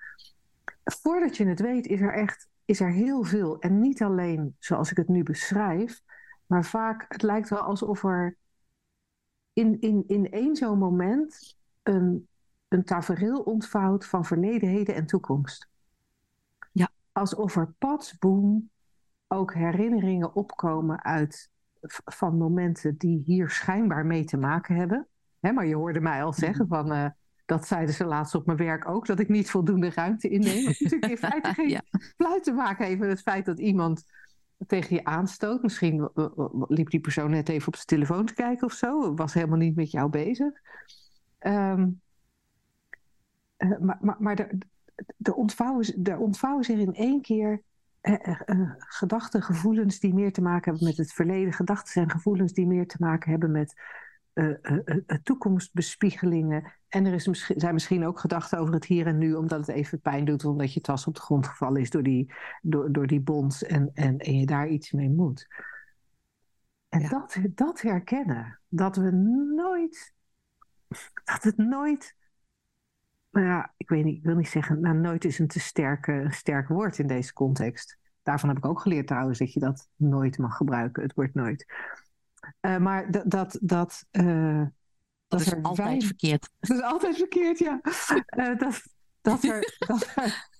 [0.83, 3.59] Voordat je het weet, is er echt is er heel veel.
[3.59, 6.01] En niet alleen zoals ik het nu beschrijf,
[6.45, 8.37] maar vaak, het lijkt wel alsof er
[9.53, 12.27] in, in, in één zo'n moment een,
[12.67, 15.69] een tafereel ontvouwt van verleden, heden en toekomst.
[16.71, 16.89] Ja.
[17.11, 18.69] Alsof er padsboom
[19.27, 21.51] ook herinneringen opkomen uit
[22.05, 25.07] van momenten die hier schijnbaar mee te maken hebben.
[25.39, 26.75] Hè, maar je hoorde mij al zeggen mhm.
[26.75, 26.93] van.
[26.93, 27.05] Uh,
[27.45, 30.65] dat zeiden ze laatst op mijn werk ook, dat ik niet voldoende ruimte inneem.
[30.65, 31.81] Wat natuurlijk in feite geen ja.
[31.91, 34.05] fluit te maken heeft met het feit dat iemand
[34.67, 35.61] tegen je aanstoot.
[35.61, 36.09] Misschien
[36.67, 39.13] liep die persoon net even op zijn telefoon te kijken of zo.
[39.13, 40.51] Was helemaal niet met jou bezig.
[41.39, 42.01] Um,
[43.57, 44.57] uh, maar maar, maar de,
[45.21, 47.61] er, ontvouwen, er ontvouwen zich in één keer
[48.77, 51.53] gedachten, gevoelens die meer te maken hebben met het verleden.
[51.53, 53.75] Gedachten en gevoelens die meer te maken hebben met
[55.23, 56.73] toekomstbespiegelingen.
[56.87, 59.75] En er is misschien, zijn misschien ook gedachten over het hier en nu, omdat het
[59.75, 63.07] even pijn doet, omdat je tas op de grond gevallen is door die, door, door
[63.07, 65.47] die bons en, en, en je daar iets mee moet.
[66.89, 67.09] En ja.
[67.09, 69.11] dat, dat herkennen, dat we
[69.55, 70.13] nooit,
[71.23, 72.15] dat het nooit,
[73.33, 76.27] nou ja, ik weet niet, ik wil niet zeggen, nou nooit is een te sterke,
[76.29, 77.97] sterk woord in deze context.
[78.23, 81.65] Daarvan heb ik ook geleerd trouwens dat je dat nooit mag gebruiken, het woord nooit.
[82.61, 84.69] Uh, maar dat, dat, dat, uh, dat,
[85.27, 86.05] dat is altijd weinig...
[86.05, 86.49] verkeerd.
[86.59, 87.81] Dat is altijd verkeerd, ja.
[88.37, 88.81] Uh, dat,
[89.21, 90.51] dat er, dat er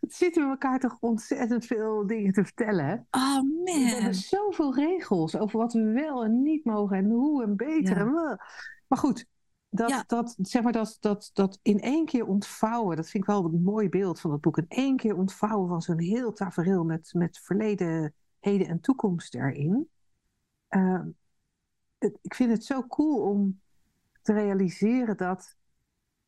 [0.00, 2.86] het zitten we elkaar toch ontzettend veel dingen te vertellen.
[2.86, 2.94] Hè?
[3.10, 3.64] Oh man.
[3.64, 7.96] We hebben zoveel regels over wat we wel en niet mogen en hoe en beter.
[7.96, 8.30] Ja.
[8.30, 8.38] En
[8.86, 9.26] maar goed,
[9.70, 10.04] dat, ja.
[10.06, 13.62] dat, zeg maar dat, dat, dat in één keer ontvouwen, dat vind ik wel een
[13.62, 14.58] mooi beeld van het boek.
[14.58, 19.90] In één keer ontvouwen van zo'n heel tafereel met, met verleden, heden en toekomst erin.
[20.70, 21.00] Uh,
[21.98, 23.60] het, ik vind het zo cool om
[24.22, 25.56] te realiseren dat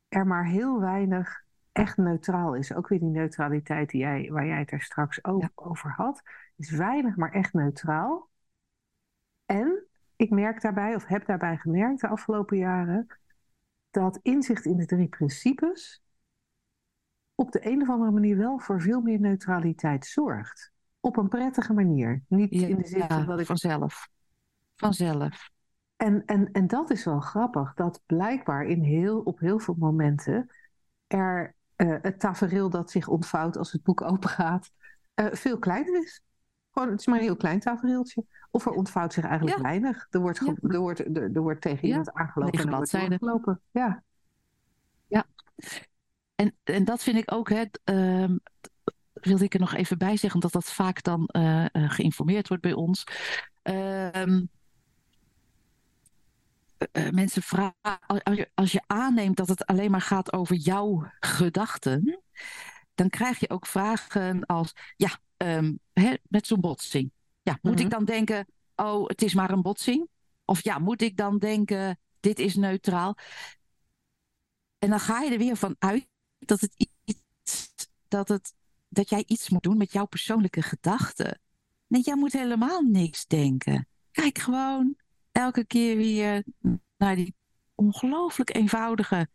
[0.09, 2.74] er maar heel weinig echt neutraal is.
[2.74, 5.50] Ook weer die neutraliteit die jij, waar jij het er straks ook ja.
[5.55, 6.22] over had.
[6.57, 8.28] Is weinig, maar echt neutraal.
[9.46, 13.07] En ik merk daarbij, of heb daarbij gemerkt de afgelopen jaren,
[13.92, 16.02] dat inzicht in de drie principes
[17.35, 20.72] op de een of andere manier wel voor veel meer neutraliteit zorgt.
[21.00, 22.22] Op een prettige manier.
[22.28, 23.46] Niet ja, in de zin ja, dat ik.
[23.46, 24.09] Vanzelf.
[24.76, 25.50] Vanzelf.
[25.96, 30.50] En, en, en dat is wel grappig, dat blijkbaar in heel, op heel veel momenten
[31.07, 34.70] er uh, het tafereel dat zich ontvouwt als het boek opengaat,
[35.14, 36.22] uh, veel kleiner is.
[36.72, 38.24] Gewoon, het is maar een heel klein tafereeltje.
[38.50, 39.62] Of er ontvouwt zich eigenlijk ja.
[39.62, 40.06] weinig.
[40.11, 40.54] Er wordt, ja.
[40.68, 42.20] er, wordt, er, er, wordt tegen iemand ja.
[42.20, 43.61] aangelopen en er wordt aangelopen.
[43.70, 44.02] Ja.
[45.06, 45.24] ja.
[46.35, 48.37] En, en dat vind ik ook, hè, uh,
[49.12, 52.72] wilde ik er nog even bij zeggen, omdat dat vaak dan uh, geïnformeerd wordt bij
[52.72, 53.04] ons.
[53.62, 54.26] Uh,
[56.92, 57.74] uh, mensen vragen,
[58.22, 62.20] als je, als je aanneemt dat het alleen maar gaat over jouw gedachten,
[62.94, 67.12] dan krijg je ook vragen als, ja, um, hè, met zo'n botsing.
[67.42, 70.09] Ja, moet ik dan denken, oh, het is maar een botsing?
[70.44, 73.16] Of ja, moet ik dan denken, dit is neutraal?
[74.78, 76.07] En dan ga je er weer van uit
[76.38, 77.68] dat, het iets,
[78.09, 78.55] dat, het,
[78.88, 81.40] dat jij iets moet doen met jouw persoonlijke gedachten.
[81.87, 83.88] Nee, jij moet helemaal niks denken.
[84.11, 84.96] Kijk gewoon
[85.33, 86.44] elke keer weer
[86.96, 87.35] naar die
[87.74, 89.28] ongelooflijk eenvoudige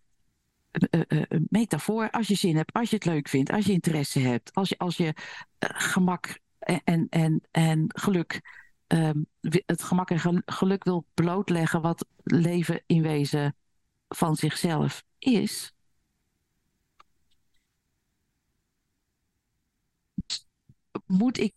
[1.49, 2.11] metafoor.
[2.11, 4.77] Als je zin hebt, als je het leuk vindt, als je interesse hebt, als je,
[4.77, 5.13] als je
[5.59, 8.41] gemak en, en, en geluk,
[8.87, 13.55] um, het gemak en geluk wil blootleggen wat leven in wezen
[14.07, 15.71] van zichzelf is.
[21.05, 21.53] Moet ik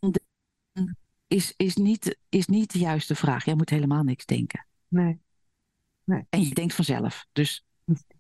[1.26, 3.44] is, is, niet, is niet de juiste vraag.
[3.44, 4.66] Jij moet helemaal niks denken.
[4.88, 5.20] Nee.
[6.04, 6.26] nee.
[6.30, 7.26] En je denkt vanzelf.
[7.32, 7.64] Dus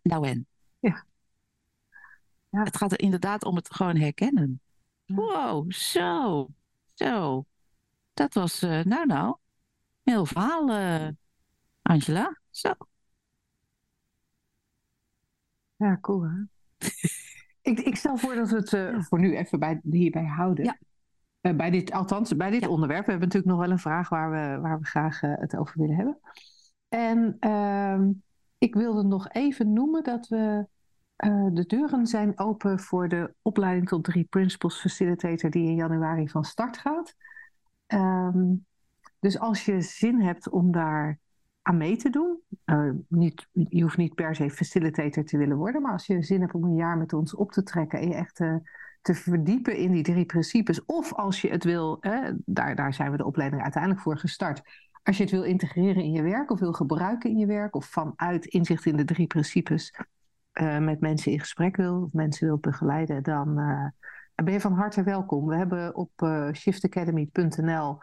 [0.02, 0.46] nou en.
[0.80, 1.04] Ja.
[2.48, 2.62] ja.
[2.62, 4.60] Het gaat er inderdaad om het gewoon herkennen.
[5.06, 6.48] Wow, zo.
[6.94, 7.44] Zo.
[8.14, 9.36] Dat was, uh, nou nou,
[10.02, 11.08] heel verhaal, uh,
[11.82, 12.40] Angela.
[12.50, 12.72] Zo.
[15.76, 16.42] Ja, cool hè?
[17.70, 19.02] ik, ik stel voor dat we het uh, ja.
[19.02, 20.64] voor nu even bij, hierbij houden.
[20.64, 20.78] Ja.
[21.40, 22.68] Uh, bij dit, althans, bij dit ja.
[22.68, 23.04] onderwerp.
[23.04, 25.80] We hebben natuurlijk nog wel een vraag waar we, waar we graag uh, het over
[25.80, 26.18] willen hebben.
[26.88, 28.08] En uh,
[28.60, 30.66] ik wilde nog even noemen dat we.
[31.24, 36.28] Uh, de deuren zijn open voor de opleiding tot drie Principles Facilitator, die in januari
[36.28, 37.14] van start gaat.
[37.86, 38.66] Um,
[39.18, 41.18] dus als je zin hebt om daar
[41.62, 42.40] aan mee te doen,
[43.08, 46.54] niet, je hoeft niet per se facilitator te willen worden, maar als je zin hebt
[46.54, 48.36] om een jaar met ons op te trekken en je echt
[49.02, 50.84] te verdiepen in die drie principes.
[50.84, 51.98] Of als je het wil,
[52.44, 54.62] daar, daar zijn we de opleiding uiteindelijk voor gestart.
[55.10, 57.86] Als je het wil integreren in je werk of wil gebruiken in je werk, of
[57.86, 59.94] vanuit inzicht in de drie principes
[60.54, 63.86] uh, met mensen in gesprek wil, of mensen wil begeleiden, dan uh,
[64.34, 65.46] ben je van harte welkom.
[65.46, 67.98] We hebben op uh, shiftacademy.nl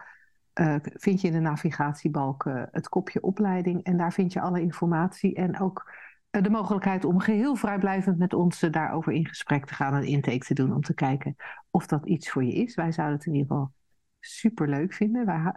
[0.81, 5.59] vind je in de navigatiebalk het kopje opleiding en daar vind je alle informatie en
[5.59, 5.93] ook
[6.29, 10.53] de mogelijkheid om geheel vrijblijvend met ons daarover in gesprek te gaan en intake te
[10.53, 11.35] doen om te kijken
[11.69, 12.75] of dat iets voor je is.
[12.75, 13.71] Wij zouden het in ieder geval
[14.19, 15.25] super leuk vinden.
[15.25, 15.51] Wij,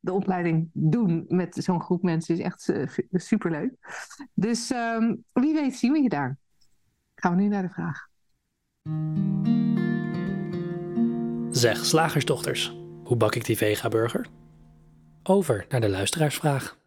[0.00, 2.72] de opleiding doen met zo'n groep mensen is echt
[3.12, 3.72] super leuk.
[4.34, 6.38] Dus um, wie weet zien we je daar.
[7.14, 8.08] Gaan we nu naar de vraag.
[11.50, 14.26] Zeg, slagersdochters, hoe bak ik die vega-burger?
[15.22, 16.78] Over naar de luisteraarsvraag.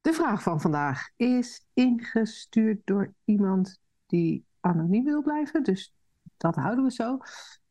[0.00, 5.94] De vraag van vandaag is ingestuurd door iemand die anoniem wil blijven, dus
[6.36, 7.18] dat houden we zo.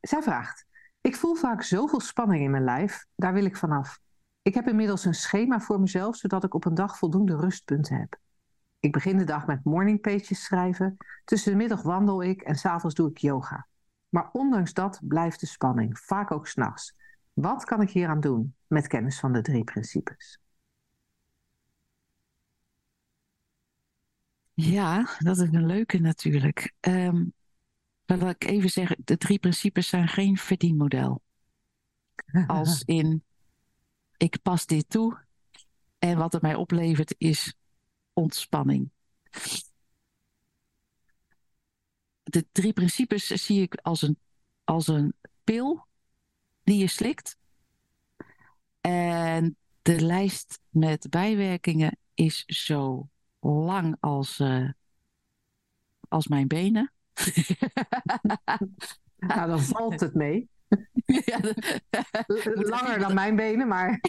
[0.02, 0.66] Zij vraagt:
[1.04, 4.00] Ik voel vaak zoveel spanning in mijn lijf, daar wil ik vanaf.
[4.42, 8.18] Ik heb inmiddels een schema voor mezelf, zodat ik op een dag voldoende rustpunten heb.
[8.80, 10.98] Ik begin de dag met morning pages schrijven.
[11.26, 13.68] Tussen de middag wandel ik en s'avonds doe ik yoga.
[14.10, 16.96] Maar ondanks dat blijft de spanning, vaak ook s'nachts.
[17.34, 20.40] Wat kan ik hieraan doen met kennis van de drie principes?
[24.54, 26.74] Ja, dat is een leuke natuurlijk.
[26.80, 27.34] Um,
[28.06, 31.22] laat ik even zeggen, de drie principes zijn geen verdienmodel.
[32.48, 33.24] Als in,
[34.18, 35.26] ik pas dit toe
[36.00, 37.54] en wat het mij oplevert is
[38.14, 38.92] ontspanning.
[42.24, 44.18] De drie principes zie ik als een,
[44.64, 45.14] als een
[45.44, 45.88] pil
[46.64, 47.38] die je slikt.
[48.82, 54.70] En de lijst met bijwerkingen is zo lang als, uh,
[56.08, 56.94] als mijn benen.
[59.28, 60.52] nou, dan valt het mee.
[61.06, 61.40] Ja,
[62.54, 64.00] Langer dan mijn benen, maar.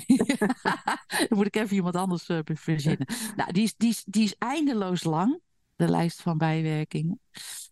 [1.29, 3.07] dan moet ik even iemand anders uh, verzinnen.
[3.37, 5.40] Nou, die is, die, is, die is eindeloos lang,
[5.77, 7.21] de lijst van bijwerkingen.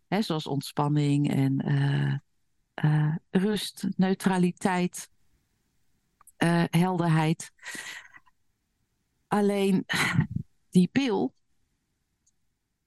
[0.09, 1.71] Hè, zoals ontspanning en
[2.75, 5.11] uh, rust, neutraliteit,
[6.71, 7.53] helderheid.
[9.29, 9.87] Alleen
[10.71, 11.35] die pil,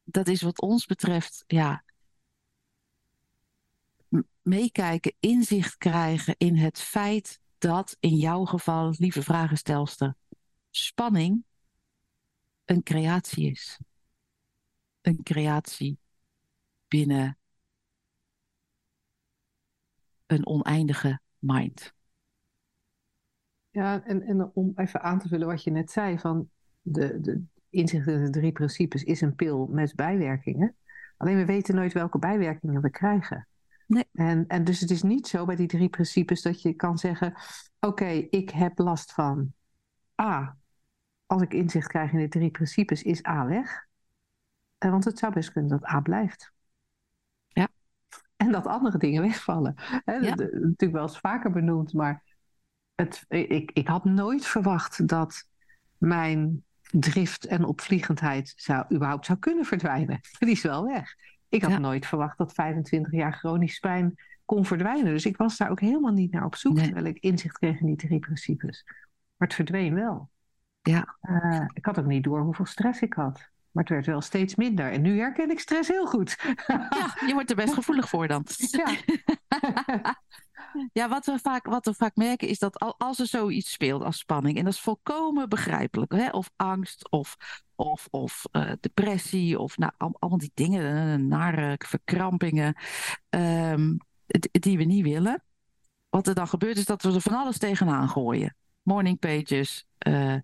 [0.03, 1.84] dat is wat ons betreft, ja,
[4.45, 10.15] meekijken, inzicht krijgen in het feit dat in jouw geval, lieve vragenstelster,
[10.69, 11.43] spanning
[12.65, 13.79] een creatie is.
[15.01, 15.97] Een creatie
[16.87, 17.37] binnen
[20.25, 21.93] een oneindige mind.
[23.69, 26.49] Ja, en, en om even aan te vullen wat je net zei, van
[26.81, 30.75] de, de inzicht in de drie principes is een pil met bijwerkingen.
[31.17, 33.47] Alleen we weten nooit welke bijwerkingen we krijgen.
[33.85, 34.05] Nee.
[34.13, 37.33] En, en dus het is niet zo bij die drie principes dat je kan zeggen:
[37.79, 39.53] Oké, ik heb last van
[40.21, 40.57] A.
[41.25, 43.87] Als ik inzicht krijg in de drie principes, is A weg.
[44.77, 46.51] En want het zou best kunnen dat A blijft.
[47.47, 47.69] Ja.
[48.35, 49.73] En dat andere dingen wegvallen.
[49.77, 50.35] He, ja.
[50.35, 52.23] natuurlijk wel eens vaker benoemd, maar
[52.95, 55.47] het, ik, ik had nooit verwacht dat
[55.97, 60.19] mijn drift en opvliegendheid zou, überhaupt zou kunnen verdwijnen.
[60.39, 61.15] Die is wel weg.
[61.55, 64.15] Ik had nooit verwacht dat 25 jaar chronisch pijn
[64.45, 65.13] kon verdwijnen.
[65.13, 67.85] Dus ik was daar ook helemaal niet naar op zoek, terwijl ik inzicht kreeg in
[67.85, 68.83] die drie principes.
[69.37, 70.29] Maar het verdween wel.
[70.81, 71.17] Ja.
[71.21, 73.49] Uh, ik had ook niet door hoeveel stress ik had.
[73.71, 74.91] Maar het werd wel steeds minder.
[74.91, 76.55] En nu herken ik stress heel goed.
[76.67, 78.45] Ja, je wordt er best gevoelig voor dan.
[78.57, 78.95] Ja.
[80.93, 84.17] Ja, wat we, vaak, wat we vaak merken is dat als er zoiets speelt als
[84.17, 86.29] spanning, en dat is volkomen begrijpelijk, hè?
[86.29, 87.37] of angst, of,
[87.75, 92.75] of, of uh, depressie, of nou, allemaal die dingen, uh, nare verkrampingen,
[93.29, 93.97] um,
[94.51, 95.43] die we niet willen.
[96.09, 98.55] Wat er dan gebeurt is dat we er van alles tegenaan gooien.
[98.81, 100.37] Morning pages, uh,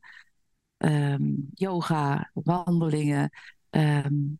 [0.77, 3.29] um, yoga, wandelingen.
[3.69, 4.39] Um,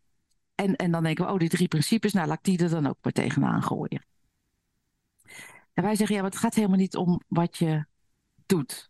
[0.55, 2.87] en, en dan denken we, oh, die drie principes, nou laat ik die er dan
[2.87, 4.05] ook maar tegenaan gooien.
[5.73, 7.85] En wij zeggen, ja, maar het gaat helemaal niet om wat je
[8.45, 8.89] doet.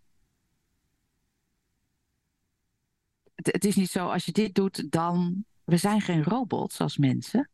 [3.36, 5.46] Het, het is niet zo, als je dit doet, dan...
[5.64, 7.50] We zijn geen robots als mensen.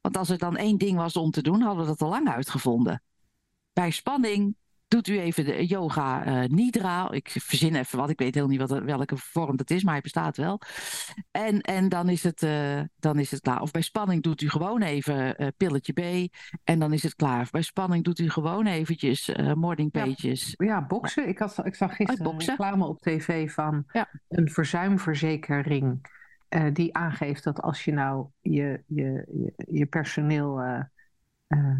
[0.00, 2.28] Want als er dan één ding was om te doen, hadden we dat al lang
[2.28, 3.02] uitgevonden.
[3.72, 4.56] Bij spanning
[4.90, 7.10] doet u even de yoga uh, nidra.
[7.10, 10.02] Ik verzin even wat, ik weet heel niet wat, welke vorm dat is, maar hij
[10.02, 10.60] bestaat wel.
[11.30, 13.60] En, en dan, is het, uh, dan is het klaar.
[13.60, 16.32] Of bij spanning doet u gewoon even uh, pilletje B
[16.64, 17.40] en dan is het klaar.
[17.40, 20.54] Of bij spanning doet u gewoon eventjes morning pages.
[20.56, 21.28] Ja, ja boksen.
[21.28, 24.08] Ik, had, ik zag gisteren een reclame op tv van ja.
[24.28, 26.08] een verzuimverzekering.
[26.72, 30.60] die aangeeft dat als je nou je, je, je, je personeel
[31.50, 31.76] uh,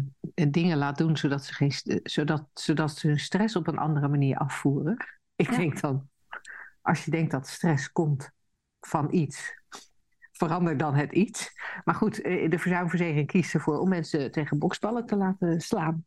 [0.51, 4.37] dingen laat doen zodat ze, geen, zodat, zodat ze hun stress op een andere manier
[4.37, 5.05] afvoeren.
[5.35, 6.09] Ik denk dan,
[6.81, 8.31] als je denkt dat stress komt
[8.79, 9.53] van iets,
[10.31, 11.51] verander dan het iets.
[11.83, 16.05] Maar goed, eh, de verzuimverzekering kiest ervoor om mensen tegen boksballen te laten slaan,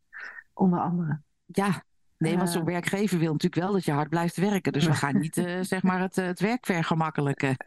[0.53, 1.21] onder andere.
[1.47, 1.85] Ja,
[2.25, 2.67] Nee, want zo'n eh.
[2.67, 4.73] werkgever wil natuurlijk wel dat je hard blijft werken.
[4.73, 7.57] Dus we gaan niet uh, zeg maar het, het werk vergemakkelijken.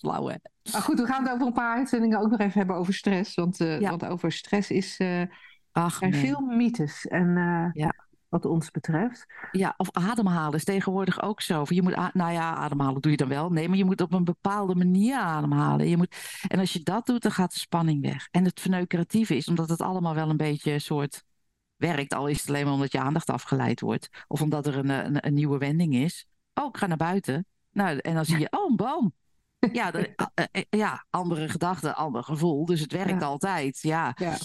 [0.00, 0.36] Flauw hè.
[0.72, 3.34] Maar goed, we gaan het over een paar uitzendingen ook nog even hebben over stress.
[3.34, 5.00] Want, uh, want over stress is,
[5.72, 7.06] Ach, er zijn veel mythes.
[7.06, 7.34] En
[7.74, 7.94] ja.
[8.28, 9.26] wat ons betreft.
[9.52, 11.64] Ja, of ademhalen is tegenwoordig ook zo.
[11.68, 13.50] Je moet, nou ja, ademhalen doe je dan wel.
[13.50, 15.88] Nee, maar je moet op een bepaalde manier ademhalen.
[15.88, 16.16] Je moet,
[16.48, 18.28] en als je dat doet, dan gaat de spanning weg.
[18.30, 21.26] En het verneukeratieve is, omdat het allemaal wel een beetje een soort
[21.78, 22.14] werkt.
[22.14, 24.08] Al is het alleen maar omdat je aandacht afgeleid wordt.
[24.28, 26.26] Of omdat er een, een, een nieuwe wending is.
[26.54, 27.46] Oh, ik ga naar buiten.
[27.72, 29.12] Nou, en dan zie je, oh, een boom.
[29.72, 32.64] Ja, eh, eh, ja andere gedachten, ander gevoel.
[32.64, 33.26] Dus het werkt Ja.
[33.26, 33.78] altijd.
[33.80, 34.12] Ja.
[34.18, 34.36] Ja.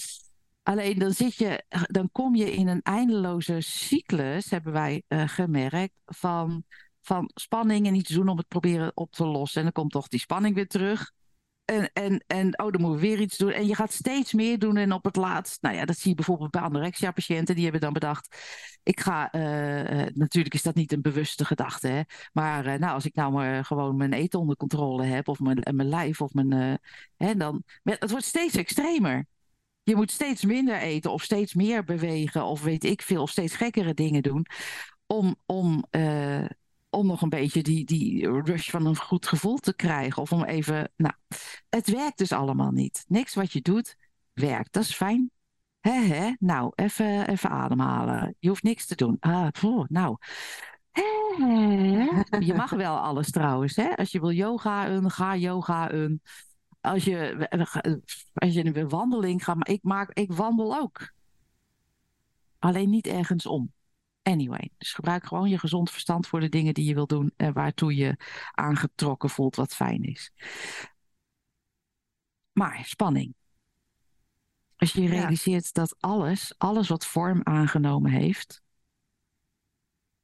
[0.64, 5.94] Alleen dan zit je, dan kom je in een eindeloze cyclus, hebben wij eh, gemerkt,
[6.06, 6.64] van,
[7.02, 9.58] van spanning en iets doen om het proberen op te lossen.
[9.58, 11.12] En dan komt toch die spanning weer terug.
[11.66, 13.52] En, en, en oh, dan moeten we weer iets doen.
[13.52, 14.78] En je gaat steeds meer doen.
[14.78, 17.56] En op het laatst, nou ja, dat zie je bijvoorbeeld bij anorexia-patiënten.
[17.56, 18.38] Die hebben dan bedacht,
[18.84, 22.02] ik ga, eh, eh, natuurlijk is dat niet een bewuste gedachte, hè.
[22.34, 25.60] Maar eh, nou, als ik nou maar gewoon mijn eten onder controle heb, of mijn,
[25.72, 26.74] mijn lijf, of mijn, eh,
[27.28, 29.26] hè, dan, het wordt steeds extremer.
[29.84, 33.56] Je moet steeds minder eten, of steeds meer bewegen, of weet ik veel, of steeds
[33.56, 34.46] gekkere dingen doen.
[35.06, 35.86] Om, om,
[36.94, 40.22] om nog een beetje die, die rush van een goed gevoel te krijgen.
[40.22, 40.92] Of om even.
[40.96, 41.14] Nou,
[41.70, 43.06] het werkt dus allemaal niet.
[43.08, 43.96] Niks wat je doet
[44.34, 44.74] werkt.
[44.74, 45.32] Dat is fijn.
[45.80, 46.34] Hè?
[46.40, 48.36] Nou, even, even ademhalen.
[48.40, 49.18] Je hoeft niks te doen.
[49.20, 49.48] Ah,
[49.88, 50.18] nou.
[52.40, 53.76] Je mag wel alles trouwens.
[53.76, 53.96] Hè?
[53.96, 55.92] Als je wil yoga, een, ga yoga.
[55.92, 56.22] Een.
[56.82, 57.48] Als je,
[58.34, 61.14] als je een wandeling gaat, maar ik, maak, ik wandel ook.
[62.60, 63.74] Alleen niet ergens om.
[64.24, 67.54] Anyway, dus gebruik gewoon je gezond verstand voor de dingen die je wil doen en
[67.54, 68.18] waartoe je
[68.52, 70.32] aangetrokken voelt wat fijn is.
[72.52, 73.34] Maar spanning.
[74.76, 75.10] Als je Ja.
[75.10, 78.62] realiseert dat alles, alles wat vorm aangenomen heeft,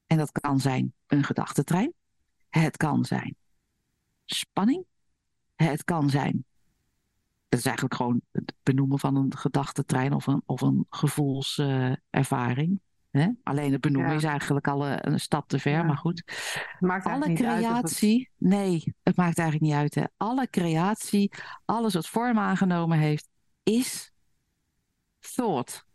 [0.05, 1.93] en dat kan zijn een gedachtentrein,
[2.49, 3.35] het kan zijn
[4.25, 4.85] spanning,
[5.55, 6.45] het kan zijn.
[7.49, 12.79] Het is eigenlijk gewoon het benoemen van een gedachtentrein of een, of een gevoelservaring.
[13.11, 13.29] Hè?
[13.43, 14.17] Alleen het benoemen Ja.
[14.17, 15.83] is eigenlijk al eh, een stap te ver, Ja.
[15.83, 16.23] maar goed.
[16.79, 19.95] Maakt Alle het- creatie, nee, het maakt eigenlijk niet uit.
[19.95, 20.03] Hè.
[20.17, 21.31] Alle creatie,
[21.65, 23.27] alles wat vorm aangenomen heeft,
[23.63, 24.11] is
[25.19, 25.85] thought.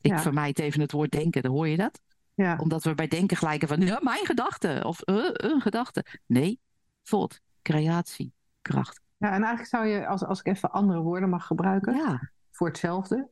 [0.00, 0.18] Ik Ja.
[0.18, 2.00] vermijd even het woord denken, dan hoor je dat?
[2.34, 2.56] Ja.
[2.60, 6.04] Omdat we bij denken gelijken van, ja, mijn gedachte of eh, een gedachte.
[6.26, 6.60] Nee,
[7.02, 9.00] thought, creatie, kracht.
[9.16, 12.66] ja, en eigenlijk zou je, als, als ik even andere woorden mag gebruiken, Ja, voor
[12.66, 13.30] hetzelfde.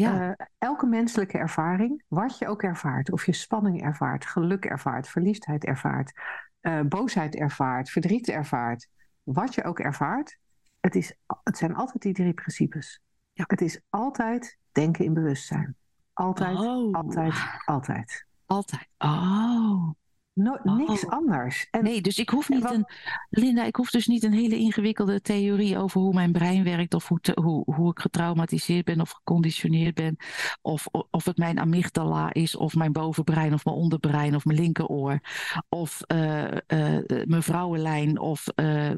[0.00, 5.08] Ja, Eh, elke menselijke ervaring, wat je ook ervaart, of je spanning ervaart, geluk ervaart,
[5.08, 6.12] verliefdheid ervaart,
[6.60, 8.88] eh, boosheid ervaart, verdriet ervaart,
[9.22, 10.38] wat je ook ervaart,
[10.80, 13.00] het, is, het zijn altijd die drie principes.
[13.32, 13.44] Ja.
[13.46, 15.76] Het is altijd denken in bewustzijn.
[16.12, 16.94] Altijd, Oh.
[16.94, 17.34] altijd,
[17.64, 18.26] altijd.
[18.46, 18.88] altijd.
[18.98, 19.90] Oh.
[20.32, 21.10] No, Niks Oh.
[21.12, 21.68] anders.
[21.70, 22.86] En Nee, dus ik hoef niet wat- een.
[23.30, 26.94] Linda, ik hoef dus niet een hele ingewikkelde theorie over hoe mijn brein werkt.
[26.94, 30.16] Of hoe, te- hoe, hoe ik getraumatiseerd ben of geconditioneerd ben.
[30.62, 35.20] Of, of het mijn amygdala is, of mijn bovenbrein, of mijn onderbrein, of mijn linkeroor.
[35.68, 38.90] Of eh, eh, mijn vrouwenlijn, of eh,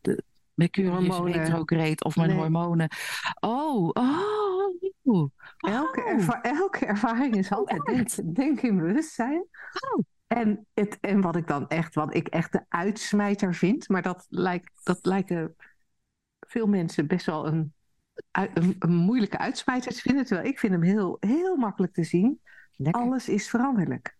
[0.00, 0.22] de
[0.54, 2.38] Mercurius retrograde, of mijn Nee.
[2.38, 2.88] hormonen.
[3.40, 5.30] Oh, oh.
[5.56, 6.08] Elke, Oh.
[6.08, 9.46] erva- elke ervaring is altijd denk, denk in bewustzijn.
[9.94, 10.04] Oh.
[10.26, 14.26] En, het, en wat ik dan echt, wat ik echt de uitsmijter vind, maar dat,
[14.28, 15.56] lijkt, dat lijken
[16.40, 17.74] veel mensen best wel een,
[18.32, 20.24] een, een moeilijke uitsmijter te vinden.
[20.24, 22.40] Terwijl ik vind hem heel, heel makkelijk te zien.
[22.76, 23.02] Lekker.
[23.02, 24.16] Alles is veranderlijk.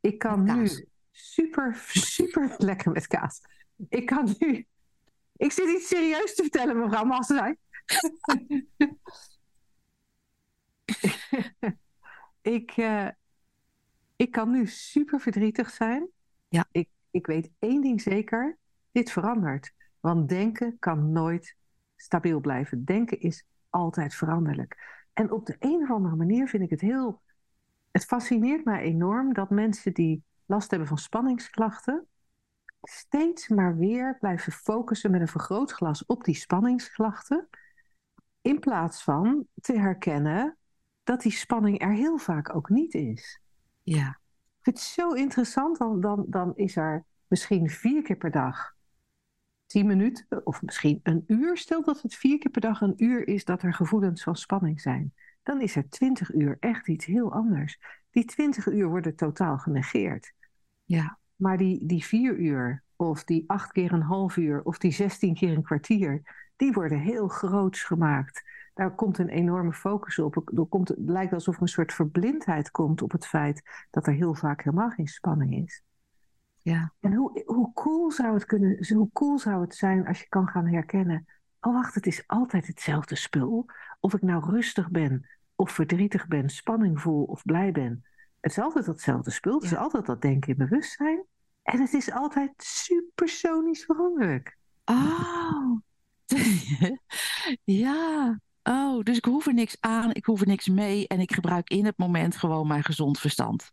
[0.00, 0.68] Ik kan nu
[1.10, 3.40] super, super lekker met kaas.
[3.88, 4.66] Ik kan nu.
[5.36, 7.56] Ik zit iets serieus te vertellen, mevrouw Masserij.
[12.56, 13.08] ik, eh,
[14.20, 16.08] ik kan nu super verdrietig zijn.
[16.48, 16.66] Ja.
[16.70, 18.58] Ik, ik weet één ding zeker:
[18.92, 19.72] dit verandert.
[20.00, 21.56] Want denken kan nooit
[21.96, 22.84] stabiel blijven.
[22.84, 25.04] Denken is altijd veranderlijk.
[25.12, 27.22] En op de een of andere manier vind ik het heel.
[27.90, 32.06] Het fascineert mij enorm dat mensen die last hebben van spanningsklachten.
[32.82, 37.48] steeds maar weer blijven focussen met een vergrootglas op die spanningsklachten.
[38.40, 40.56] In plaats van te herkennen
[41.02, 43.40] dat die spanning er heel vaak ook niet is.
[43.82, 44.08] Ja.
[44.08, 48.74] Ik vind het zo interessant, dan, dan, dan is er misschien vier keer per dag
[49.66, 51.56] tien minuten, of misschien een uur.
[51.56, 54.80] Stel dat het vier keer per dag een uur is dat er gevoelens van spanning
[54.80, 55.14] zijn.
[55.42, 57.78] Dan is er twintig uur echt iets heel anders.
[58.10, 60.32] Die twintig uur worden totaal genegeerd.
[60.84, 61.18] Ja.
[61.36, 65.34] Maar die, die vier uur, of die acht keer een half uur, of die zestien
[65.34, 66.22] keer een kwartier,
[66.56, 68.42] die worden heel groots gemaakt.
[68.74, 70.36] Daar komt een enorme focus op.
[70.36, 74.12] Er komt, het lijkt alsof er een soort verblindheid komt op het feit dat er
[74.12, 75.82] heel vaak helemaal geen spanning is.
[76.58, 76.92] Ja.
[77.00, 80.48] En hoe, hoe, cool zou het kunnen, hoe cool zou het zijn als je kan
[80.48, 81.26] gaan herkennen.
[81.60, 83.66] Oh, wacht, het is altijd hetzelfde spul.
[84.00, 88.04] Of ik nou rustig ben, of verdrietig ben, spanning voel of blij ben.
[88.40, 89.54] Het is altijd datzelfde spul.
[89.54, 89.76] Het is Ja.
[89.76, 91.24] altijd dat denken in bewustzijn.
[91.62, 94.58] En het is altijd supersonisch veranderlijk.
[94.84, 95.76] Oh.
[97.64, 98.40] ja.
[98.62, 101.70] Oh, dus ik hoef er niks aan, ik hoef er niks mee en ik gebruik
[101.70, 103.72] in het moment gewoon mijn gezond verstand.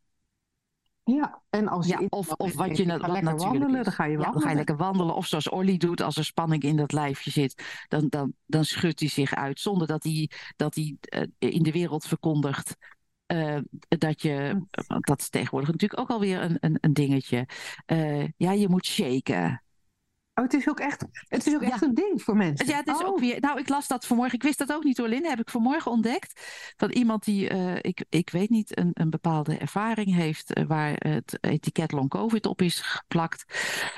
[1.04, 4.18] Ja, en als je Ja, of, of wat je wat lekker wandelen, dan ga je
[4.18, 5.16] Ja, dan ga je lekker wandelen.
[5.16, 9.00] Of zoals Olly doet, als er spanning in dat lijfje zit, dan, dan, dan schudt
[9.00, 9.60] hij zich uit.
[9.60, 12.76] Zonder dat hij, dat hij eh, in de wereld verkondigt
[13.26, 13.58] eh,
[13.88, 14.66] dat je.
[14.88, 17.48] want Dat is tegenwoordig natuurlijk ook alweer een, een, een dingetje.
[17.86, 19.62] Eh, ja, je moet shaken.
[20.38, 21.70] Oh, het is ook echt, het is ook Ja.
[21.70, 22.68] echt een ding voor mensen.
[22.68, 23.40] Ja, het is Oh, ook weer.
[23.40, 24.36] Nou, ik las dat vanmorgen.
[24.36, 25.26] Ik wist dat ook niet hoor, Lin.
[25.26, 26.42] Heb ik vanmorgen ontdekt.
[26.78, 30.54] Van iemand die, eh, ik, ik weet niet, een, een bepaalde ervaring heeft.
[30.54, 33.46] eh, waar het etiket long COVID op is geplakt.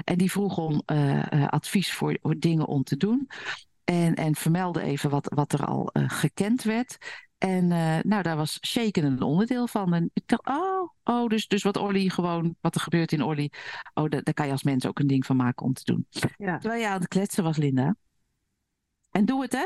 [0.03, 3.29] En die vroeg om eh, advies voor, voor dingen om te doen.
[3.83, 6.97] En, en vermeldde even wat, wat er al gekend werd.
[7.39, 9.93] En eh, nou, daar was shaken een onderdeel van.
[9.93, 13.51] En ik dacht, oh, oh dus, dus wat Olly gewoon, wat er gebeurt in Olly.
[13.93, 16.07] Oh, daar, daar kan je als mens ook een ding van maken om te doen.
[16.37, 16.57] ja.
[16.57, 17.95] Terwijl je aan het kletsen was, Linda.
[19.11, 19.65] En doe het, hè?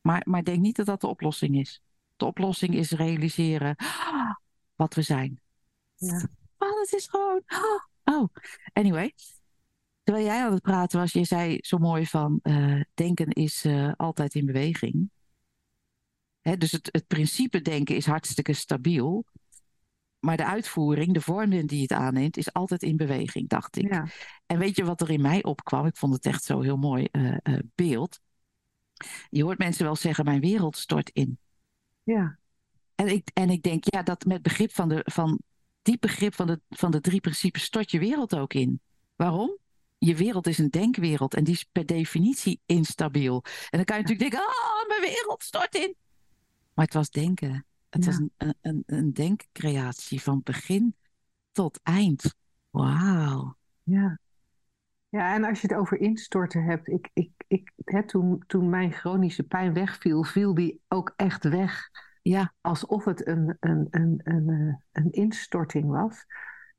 [0.00, 1.82] Maar, maar denk niet dat dat de oplossing is.
[2.16, 3.76] De oplossing is realiseren
[4.76, 5.40] wat we zijn.
[5.94, 6.28] Ja.
[6.58, 7.42] Oh, het is gewoon.
[8.04, 8.28] Oh,
[8.72, 9.14] anyway.
[10.02, 13.92] Terwijl jij aan het praten was, je zei zo mooi van eh, denken is eh,
[13.96, 15.10] altijd in beweging.
[16.44, 19.24] Dus het, het principe denken is hartstikke stabiel.
[20.18, 23.92] Maar de uitvoering, de vorm die het aanneemt, is altijd in beweging, dacht ik.
[23.92, 24.06] Ja.
[24.46, 25.86] En weet je wat er in mij opkwam?
[25.86, 28.20] Ik vond het echt zo heel mooi eh, eh, beeld.
[29.28, 31.38] Je hoort mensen wel zeggen: Mijn wereld stort in.
[32.02, 32.38] Ja.
[32.94, 35.40] En ik, en ik denk, ja, dat met begrip van, de, van
[35.82, 38.80] die begrip van de, van de drie principes stort je wereld ook in.
[39.16, 39.58] Waarom?
[39.98, 43.42] Je wereld is een denkwereld en die is per definitie instabiel.
[43.44, 45.96] En dan kan je natuurlijk denken: Oh, mijn wereld stort in.
[46.74, 47.66] Maar het was denken.
[47.88, 48.10] Het Ja.
[48.10, 50.94] was een, een, een, denkcreatie van begin
[51.52, 52.34] tot eind.
[52.70, 53.56] Wauw.
[53.82, 54.18] Ja.
[55.08, 58.92] Ja, en als je het over instorten hebt, ik, ik, ik, hè, toen, toen mijn
[58.92, 61.90] chronische pijn wegviel, viel die ook echt weg.
[62.22, 66.26] Ja, Alsof het een, een, een, een, eh, een instorting was.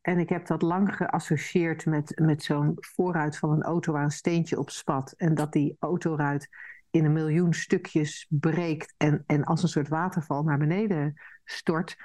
[0.02, 4.12] En ik heb dat lang geassocieerd met, met zo'n voorruit van een auto waar een
[4.12, 5.12] steentje op spat.
[5.12, 6.50] En dat die autoruit
[6.96, 11.96] in een miljoen stukjes breekt en, en als een soort waterval naar beneden stort.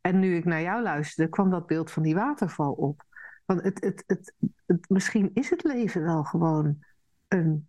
[0.00, 3.04] En nu ik naar jou luisterde, kwam dat beeld van die waterval op.
[3.44, 4.34] Want het, het, het,
[4.66, 6.78] het, misschien is het leven wel gewoon
[7.28, 7.68] een,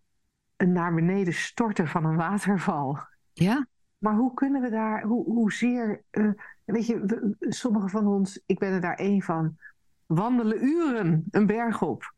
[0.56, 3.00] een naar beneden storten van een waterval.
[3.34, 3.68] ja,
[3.98, 6.30] Maar hoe kunnen we daar, hoe, hoezeer, eh,
[6.64, 9.58] weet je, we- sommige van ons, ik ben er daar één van,
[10.06, 12.14] wandelen uren een berg op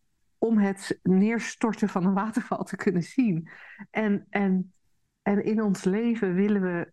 [0.45, 3.49] om het neerstorten van een waterval te kunnen zien.
[3.89, 4.73] En, en,
[5.21, 6.91] en in ons leven willen we,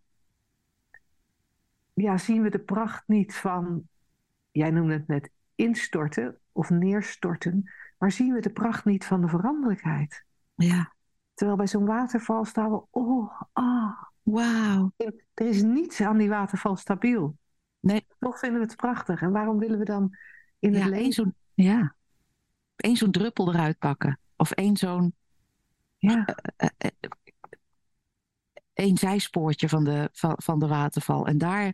[1.93, 3.87] ja, zien we de pracht niet van,
[4.51, 9.27] jij noemde het net instorten of neerstorten, maar zien we de pracht niet van de
[9.27, 10.25] veranderlijkheid.
[10.55, 10.91] ja.
[11.33, 14.91] Terwijl bij zo'n waterval staan we, oh, ah, Wauw.
[15.33, 17.37] er is niets aan die waterval stabiel.
[17.79, 18.05] Nee.
[18.19, 19.21] Toch vinden we het prachtig.
[19.21, 20.17] En waarom willen we dan
[20.59, 21.11] in het leven...
[21.11, 21.95] zo'n ja.
[22.83, 24.19] Eén zo'n druppel eruit pakken.
[24.35, 25.15] Of één zo'n
[25.97, 26.25] Ja,
[26.55, 26.89] eh, eh,
[28.73, 31.27] één zijspoortje van de, van, van de waterval.
[31.27, 31.73] En daar,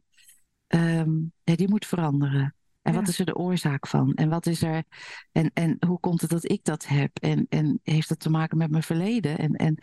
[0.67, 1.11] ehm,
[1.43, 2.55] ja, die moet veranderen.
[2.81, 2.99] En Ja.
[2.99, 4.13] wat is er de oorzaak van?
[4.13, 4.83] En wat is er,
[5.31, 7.17] en, en hoe komt het dat ik dat heb?
[7.17, 9.37] En, en heeft dat te maken met mijn verleden?
[9.37, 9.77] En, en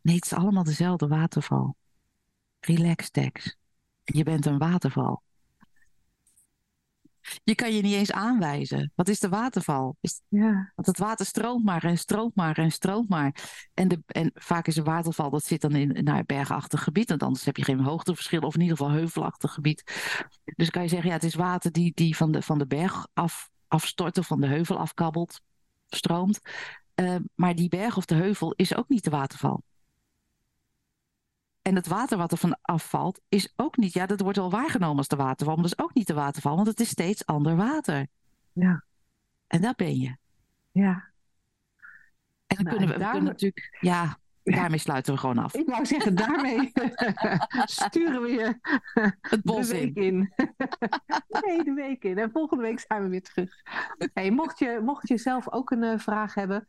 [0.00, 1.76] nee, het is allemaal dezelfde waterval.
[2.60, 3.56] Relax, Tex.
[4.02, 5.22] Je bent een waterval.
[7.44, 8.92] Je kan je niet eens aanwijzen.
[8.94, 9.96] Wat is de waterval?
[10.00, 13.34] Is, ja, want het water stroomt maar en stroomt maar en stroomt maar.
[13.74, 17.08] En, de, en vaak is een waterval, dat zit dan in naar bergachtig gebied.
[17.08, 19.82] Want anders heb je geen hoogteverschil of in ieder geval heuvelachtig gebied.
[20.56, 23.06] Dus kan je zeggen, ja, het is water die, die van, de, van de berg
[23.12, 25.40] af, afstort of van de heuvel afkabbelt,
[25.86, 26.40] stroomt.
[26.94, 29.62] Eh, maar die berg of de heuvel is ook niet de waterval.
[31.68, 34.96] En het water wat er van afvalt is ook niet, ja, dat wordt wel waargenomen
[34.96, 37.56] als de waterval, maar dat is ook niet de waterval, want het is steeds ander
[37.56, 38.06] water.
[38.52, 38.84] ja,
[39.46, 40.16] En dat ben je.
[40.72, 41.06] ja.
[42.46, 45.38] En dan Nou, kunnen we, en we daar- kunnen natuurlijk, ja, daarmee sluiten we gewoon
[45.38, 45.54] af.
[45.54, 46.72] Ik wou zeggen, daarmee
[47.80, 48.58] sturen we je
[49.20, 50.02] Het bos de week in.
[50.04, 50.32] in.
[51.46, 52.18] nee, de week in.
[52.18, 53.50] En volgende week zijn we weer terug.
[54.14, 56.68] Hey, mocht, je, mocht je zelf ook een eh, vraag hebben,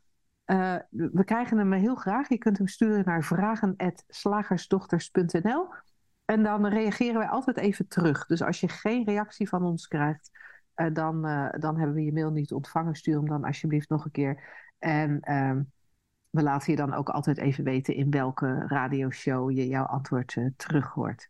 [0.50, 2.30] eh, we krijgen hem heel graag.
[2.30, 5.68] Je kunt hem sturen naar vragen.slagersdochters.nl
[6.26, 8.26] en dan reageren wij altijd even terug.
[8.26, 10.32] Dus als je geen reactie van ons krijgt,
[10.74, 12.96] eh, dan, eh, dan hebben we je mail niet ontvangen.
[12.96, 14.44] Stuur hem dan alsjeblieft nog een keer.
[14.80, 15.62] En ehm,
[16.30, 20.88] we laten je dan ook altijd even weten in welke radioshow je jouw antwoord terug
[20.88, 21.30] hoort.